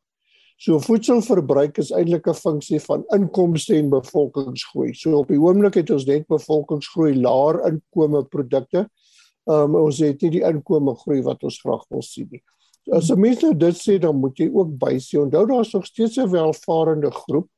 So 0.58 0.80
voedselverbruik 0.82 1.78
is 1.78 1.92
eintlik 1.94 2.26
'n 2.26 2.34
funksie 2.34 2.80
van 2.82 3.06
inkomste 3.14 3.76
en 3.78 3.94
bevolkingsgroei. 3.94 4.90
So 4.94 5.20
op 5.20 5.30
die 5.30 5.38
oomblik 5.38 5.78
het 5.78 5.90
ons 5.90 6.06
net 6.06 6.26
bevolkingsgroei, 6.26 7.14
laer 7.14 7.60
inkome 7.70 8.24
produkte. 8.24 8.88
Ehm 9.46 9.70
um, 9.70 9.80
ons 9.86 9.98
het 10.02 10.20
nie 10.22 10.40
die 10.40 10.44
inkome 10.50 10.96
groei 10.96 11.22
wat 11.22 11.44
ons 11.44 11.60
graag 11.62 11.86
wil 11.90 12.02
sien 12.02 12.28
nie. 12.32 12.42
As 12.90 13.10
'n 13.10 13.20
mens 13.20 13.42
nou 13.42 13.54
dit 13.54 13.74
sê, 13.74 14.00
dan 14.00 14.16
moet 14.16 14.36
jy 14.36 14.50
ook 14.50 14.78
by 14.78 14.98
sê, 14.98 15.22
onthou 15.22 15.46
daar's 15.46 15.72
nog 15.72 15.86
steeds 15.86 16.18
'n 16.18 16.30
welvarende 16.30 17.10
groep 17.10 17.48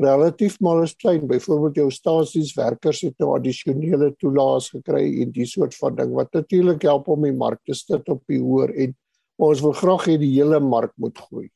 relatief 0.00 0.58
maar 0.60 0.82
is 0.82 0.94
klein. 0.96 1.26
Byvoorbeeld 1.28 1.76
jou 1.76 1.90
stasieswerkers 1.92 3.02
het 3.06 3.18
nou 3.18 3.34
addisionele 3.36 4.12
toelaas 4.18 4.70
gekry 4.74 5.04
en 5.22 5.32
die 5.34 5.46
soort 5.46 5.76
van 5.76 5.96
ding 5.98 6.14
wat 6.16 6.32
natuurlik 6.34 6.82
help 6.88 7.08
om 7.08 7.26
die 7.26 7.36
mark 7.36 7.60
te 7.68 7.76
sit 7.76 8.08
op 8.08 8.22
die 8.30 8.40
hoër 8.40 8.74
en 8.86 8.94
ons 9.40 9.60
wil 9.64 9.76
graag 9.76 10.06
hê 10.08 10.16
die 10.20 10.32
hele 10.34 10.60
mark 10.60 10.92
moet 11.00 11.18
groei. 11.18 11.48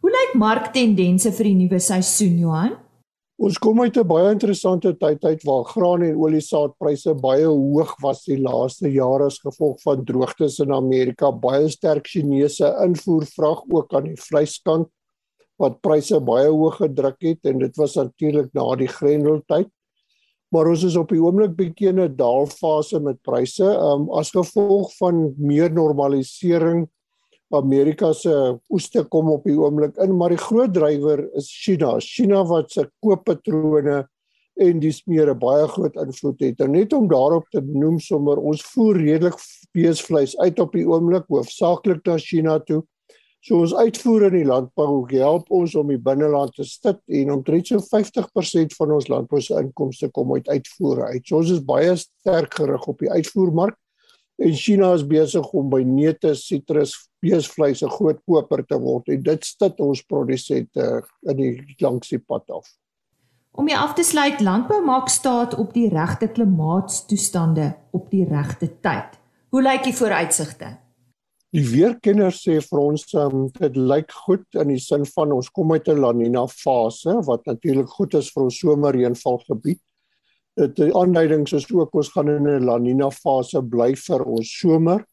Hoe 0.00 0.10
lyk 0.10 0.38
marktendense 0.40 1.32
vir 1.36 1.50
die 1.50 1.58
nuwe 1.64 1.80
seisoen, 1.82 2.38
Johan? 2.40 2.78
Ons 3.40 3.56
kom 3.56 3.80
uit 3.80 3.96
'n 3.96 4.06
baie 4.06 4.32
interessante 4.32 4.92
tyd 5.00 5.24
uit 5.24 5.42
waar 5.48 5.64
graan 5.64 6.02
en 6.02 6.16
oliesaadpryse 6.16 7.14
baie 7.22 7.46
hoog 7.46 7.94
was 8.02 8.24
die 8.24 8.36
laaste 8.36 8.88
jare 8.92 9.26
as 9.26 9.38
gevolg 9.40 9.80
van 9.82 10.04
droogtes 10.04 10.58
in 10.60 10.72
Amerika, 10.72 11.32
baie 11.32 11.68
sterk 11.68 12.06
Chinese 12.06 12.68
invoervraag 12.84 13.62
ook 13.70 13.94
aan 13.94 14.04
die 14.04 14.20
vleiskant 14.20 14.88
wat 15.60 15.80
pryse 15.84 16.16
baie 16.24 16.48
hoog 16.48 16.80
gedruk 16.80 17.18
het 17.24 17.50
en 17.50 17.60
dit 17.60 17.76
was 17.76 17.98
natuurlik 17.98 18.48
na 18.56 18.64
die 18.80 18.88
Grendeltyd. 18.88 19.68
Maar 20.50 20.72
ons 20.72 20.82
is 20.88 20.96
op 20.98 21.12
die 21.12 21.20
oomblik 21.22 21.52
bietjie 21.58 21.92
in 21.92 22.00
'n 22.00 22.16
daalfase 22.16 22.98
met 23.00 23.22
pryse, 23.22 23.62
um, 23.64 24.08
as 24.10 24.32
gevolg 24.34 24.90
van 24.98 25.34
meer 25.38 25.70
normalisering. 25.70 26.88
Amerika 27.52 28.12
se 28.12 28.58
oeste 28.70 29.04
kom 29.04 29.30
op 29.30 29.44
die 29.44 29.58
oomblik 29.58 29.96
in, 29.98 30.16
maar 30.16 30.30
die 30.30 30.38
groot 30.38 30.72
drywer 30.74 31.28
is 31.34 31.50
China. 31.50 31.98
China 31.98 32.44
wat 32.44 32.70
se 32.70 32.88
kooppatrone 33.02 34.08
en 34.60 34.80
die 34.80 34.92
smeere 34.92 35.34
baie 35.34 35.66
groot 35.68 35.96
invloed 35.96 36.40
het. 36.40 36.60
En 36.60 36.70
net 36.70 36.92
om 36.92 37.08
daarop 37.08 37.48
te 37.50 37.60
noem 37.60 37.98
sommer 37.98 38.38
ons 38.38 38.62
voer 38.74 38.96
redelik 38.96 39.38
beesvleis 39.72 40.36
uit 40.38 40.58
op 40.58 40.72
die 40.72 40.86
oomblik 40.86 41.26
hoofsaaklik 41.28 42.04
na 42.06 42.18
China 42.18 42.58
toe. 42.58 42.82
So 43.40 43.62
ons 43.64 43.72
uitvoer 43.72 44.26
in 44.28 44.34
die 44.36 44.48
landbou 44.48 45.06
help 45.14 45.46
ons 45.56 45.72
om 45.80 45.88
die 45.88 46.00
binneland 46.00 46.52
te 46.58 46.64
stit 46.68 46.98
en 47.20 47.30
omtrent 47.38 47.70
so 47.70 47.80
50% 47.80 48.74
van 48.76 48.90
ons 48.98 49.08
landbou 49.08 49.40
se 49.40 49.56
inkomste 49.56 50.10
kom 50.12 50.34
uit 50.34 50.48
uitvoere 50.48 51.06
uit. 51.14 51.24
So 51.24 51.40
ons 51.40 51.54
is 51.54 51.62
baie 51.64 51.94
sterk 51.96 52.58
gerig 52.58 52.84
op 52.92 53.00
die 53.00 53.08
uitvoermark 53.08 53.78
en 54.40 54.52
China 54.56 54.92
is 54.96 55.06
besig 55.08 55.48
om 55.56 55.70
by 55.72 55.80
neute, 55.84 56.34
sitrus, 56.36 56.92
beesvleis 57.24 57.82
'n 57.82 57.92
groot 57.96 58.20
koper 58.28 58.62
te 58.66 58.76
word 58.76 59.08
en 59.08 59.22
dit 59.22 59.44
stit 59.44 59.80
ons 59.80 60.02
produsente 60.02 61.02
in 61.28 61.36
die 61.36 61.76
langs 61.80 62.08
die 62.08 62.20
pad 62.20 62.44
af. 62.50 62.68
Om 63.52 63.68
jy 63.68 63.76
af 63.76 63.94
te 63.94 64.02
sluit, 64.02 64.40
landbou 64.40 64.84
maak 64.84 65.08
staat 65.08 65.56
op 65.58 65.72
die 65.72 65.88
regte 65.88 66.28
klimaatstoestande 66.28 67.74
op 67.92 68.10
die 68.10 68.24
regte 68.24 68.68
tyd. 68.80 69.18
Hoe 69.50 69.62
lyk 69.62 69.82
die 69.84 69.96
vooruitsigte? 69.96 70.89
Die 71.50 71.64
weerkenners 71.66 72.44
sê 72.44 72.60
vir 72.62 72.78
ons 72.78 73.08
um, 73.18 73.48
dit 73.56 73.78
lyk 73.78 74.12
goed 74.22 74.58
in 74.62 74.68
die 74.70 74.78
sin 74.78 75.02
van 75.16 75.32
ons 75.34 75.48
kom 75.50 75.72
uit 75.74 75.88
'n 75.90 75.98
La 75.98 76.12
Nina 76.14 76.44
fase 76.46 77.16
wat 77.26 77.42
natuurlik 77.46 77.90
goed 77.90 78.14
is 78.14 78.28
vir 78.30 78.44
ons 78.44 78.58
somerreënvalgebied. 78.62 79.80
Dit 80.60 80.76
die 80.76 80.94
aanduidings 80.94 81.52
is 81.58 81.66
ook 81.72 81.94
ons 81.94 82.12
gaan 82.14 82.30
in 82.30 82.46
'n 82.46 82.66
La 82.66 82.78
Nina 82.78 83.10
fase 83.10 83.62
bly 83.62 83.96
vir 83.96 84.22
ons 84.22 84.52
somer. 84.60 85.04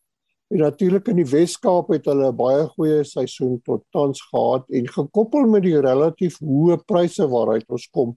En 0.54 0.60
natuurlik 0.60 1.08
in 1.08 1.15
die 1.23 1.32
Wes-Kaap 1.32 1.89
het 1.89 2.06
hulle 2.06 2.30
'n 2.30 2.38
baie 2.38 2.67
goeie 2.67 3.04
seisoen 3.04 3.60
tot 3.65 3.84
tans 3.91 4.21
gehad 4.30 4.69
en 4.69 4.88
gekoppel 4.88 5.50
met 5.50 5.63
die 5.63 5.82
relatief 5.82 6.38
hoë 6.38 6.78
pryse 6.86 7.26
waaruit 7.28 7.65
ons 7.67 7.88
kom 7.89 8.15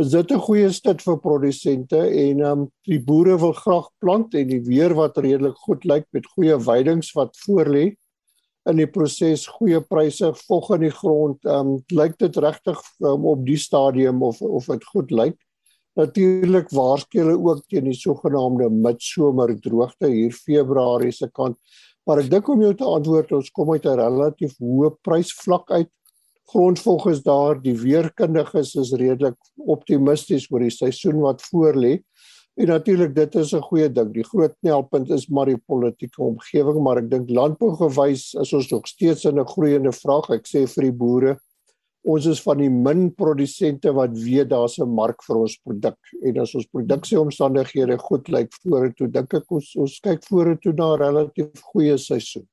is 0.00 0.10
dit 0.10 0.30
'n 0.32 0.40
goeie 0.40 0.70
stad 0.72 1.02
vir 1.02 1.18
produsente 1.20 1.98
en 2.00 2.40
um, 2.40 2.60
die 2.88 3.00
boere 3.04 3.36
wil 3.38 3.52
graag 3.52 3.88
plant 4.00 4.34
en 4.34 4.48
die 4.48 4.60
weer 4.64 4.94
wat 4.96 5.18
redelik 5.18 5.58
goed 5.66 5.84
lyk 5.84 6.06
met 6.12 6.26
goeie 6.36 6.56
weidings 6.56 7.12
wat 7.12 7.36
voorlê 7.44 7.96
in 8.70 8.76
die 8.76 8.86
proses 8.86 9.46
goeie 9.58 9.80
pryse 9.80 10.32
vog 10.46 10.70
in 10.76 10.86
die 10.86 10.94
grond 11.02 11.44
um, 11.44 11.76
lyk 11.92 12.16
dit 12.18 12.36
regtig 12.36 12.80
um, 13.04 13.26
op 13.26 13.44
die 13.44 13.58
stadium 13.60 14.22
of 14.22 14.40
of 14.42 14.66
dit 14.72 14.84
goed 14.94 15.10
lyk? 15.10 15.36
Natuurlik 15.98 16.70
waarskynlik 16.72 17.46
ook 17.46 17.62
teen 17.68 17.84
die 17.84 17.98
sogenaamde 17.98 18.70
midsomer 18.70 19.52
droogte 19.60 20.08
hier 20.08 20.32
Februarie 20.32 21.12
se 21.12 21.28
kant 21.28 21.58
maar 22.06 22.22
ek 22.22 22.30
dink 22.32 22.48
om 22.48 22.62
jou 22.64 22.72
te 22.74 22.88
antwoord 22.88 23.32
ons 23.36 23.50
kom 23.52 23.72
uit 23.74 23.84
'n 23.84 24.00
relatief 24.00 24.56
hoë 24.58 24.96
prysvlak 25.04 25.70
uit 25.70 25.90
grondvog 26.50 27.06
is 27.10 27.22
daar, 27.22 27.58
die 27.62 27.76
weerkundiges 27.78 28.74
is 28.80 28.92
redelik 28.98 29.38
optimisties 29.56 30.48
oor 30.50 30.64
die 30.64 30.74
seisoen 30.74 31.20
wat 31.22 31.44
voorlê. 31.50 32.00
En 32.60 32.72
natuurlik 32.74 33.14
dit 33.14 33.34
is 33.34 33.52
'n 33.54 33.62
goeie 33.62 33.88
ding. 33.88 34.12
Die 34.12 34.24
groot 34.24 34.54
knelpunt 34.60 35.10
is 35.10 35.28
maar 35.28 35.46
die 35.46 35.62
politieke 35.66 36.22
omgewing, 36.22 36.82
maar 36.82 36.98
ek 36.98 37.10
dink 37.10 37.30
landbougewys 37.30 38.34
is 38.34 38.52
ons 38.52 38.70
nog 38.70 38.86
steeds 38.86 39.24
in 39.24 39.38
'n 39.38 39.46
groeiende 39.46 39.92
vraag. 39.92 40.30
Ek 40.30 40.46
sê 40.46 40.66
vir 40.66 40.82
die 40.82 40.92
boere, 40.92 41.38
ons 42.04 42.26
is 42.26 42.40
van 42.42 42.58
die 42.58 42.70
min 42.70 43.14
produsente 43.14 43.92
wat 43.92 44.10
weet 44.12 44.48
daar's 44.50 44.78
'n 44.78 44.88
mark 44.88 45.22
vir 45.22 45.36
ons 45.36 45.56
produk 45.64 45.98
en 46.22 46.38
as 46.38 46.54
ons 46.54 46.66
produksieomstandighede 46.66 47.98
goed 47.98 48.28
lyk 48.28 48.52
vorentoe, 48.62 49.08
dink 49.08 49.34
ek 49.34 49.50
ons 49.52 49.76
ons 49.76 50.00
kyk 50.00 50.24
vorentoe 50.24 50.72
na 50.72 50.94
'n 50.94 50.98
relatief 50.98 51.60
goeie 51.72 51.96
seisoen. 51.96 52.46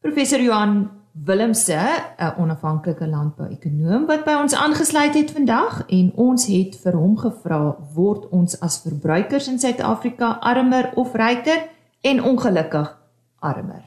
Professor 0.00 0.40
Johan 0.40 1.01
Willemse, 1.12 1.78
'n 2.16 2.32
onafhanklike 2.38 3.06
landbouekonoom 3.06 4.06
wat 4.06 4.24
by 4.24 4.32
ons 4.40 4.54
aangesluit 4.54 5.14
het 5.14 5.30
vandag 5.30 5.84
en 5.86 6.12
ons 6.14 6.46
het 6.46 6.78
vir 6.82 6.92
hom 6.96 7.18
gevra 7.18 7.76
word 7.94 8.28
ons 8.28 8.60
as 8.60 8.80
verbruikers 8.80 9.48
in 9.48 9.58
Suid-Afrika 9.58 10.38
armer 10.40 10.90
of 10.94 11.12
ryker 11.14 11.68
en 12.00 12.22
ongelukkig 12.22 12.98
armer. 13.38 13.84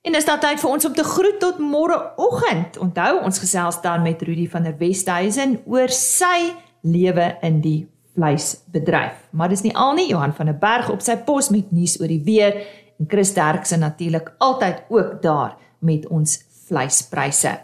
En 0.00 0.14
is 0.14 0.24
dit 0.24 0.40
tyd 0.40 0.60
vir 0.60 0.70
ons 0.70 0.84
om 0.84 0.92
te 0.92 1.04
groet 1.04 1.38
tot 1.40 1.58
môreoggend. 1.58 2.78
Onthou, 2.78 3.22
ons 3.22 3.38
gesels 3.38 3.80
dan 3.80 4.02
met 4.02 4.22
Rudy 4.22 4.48
van 4.50 4.62
der 4.62 4.76
Westhuizen 4.78 5.60
oor 5.64 5.88
sy 5.88 6.50
lewe 6.80 7.36
in 7.40 7.60
die 7.60 7.88
vleisbedryf. 8.14 9.28
Maar 9.30 9.48
dis 9.48 9.62
nie 9.62 9.76
al 9.76 9.94
nie, 9.94 10.08
Johan 10.10 10.34
van 10.34 10.46
der 10.46 10.58
Berg 10.58 10.90
op 10.90 11.00
sy 11.00 11.16
pos 11.16 11.50
met 11.50 11.70
nuus 11.70 12.00
oor 12.00 12.10
die 12.10 12.22
weer 12.24 12.66
en 12.98 13.06
Chris 13.08 13.34
Derksen 13.34 13.80
natuurlik 13.80 14.34
altyd 14.38 14.82
ook 14.88 15.22
daar 15.22 15.56
met 15.82 16.06
ons 16.06 16.38
vleispryse. 16.68 17.58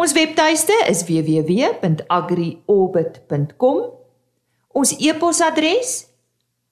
Ons 0.00 0.16
webtuiste 0.16 0.72
is 0.88 1.02
www.agriorbit.com. 1.04 3.80
Ons 4.70 4.94
e-posadres 4.98 6.06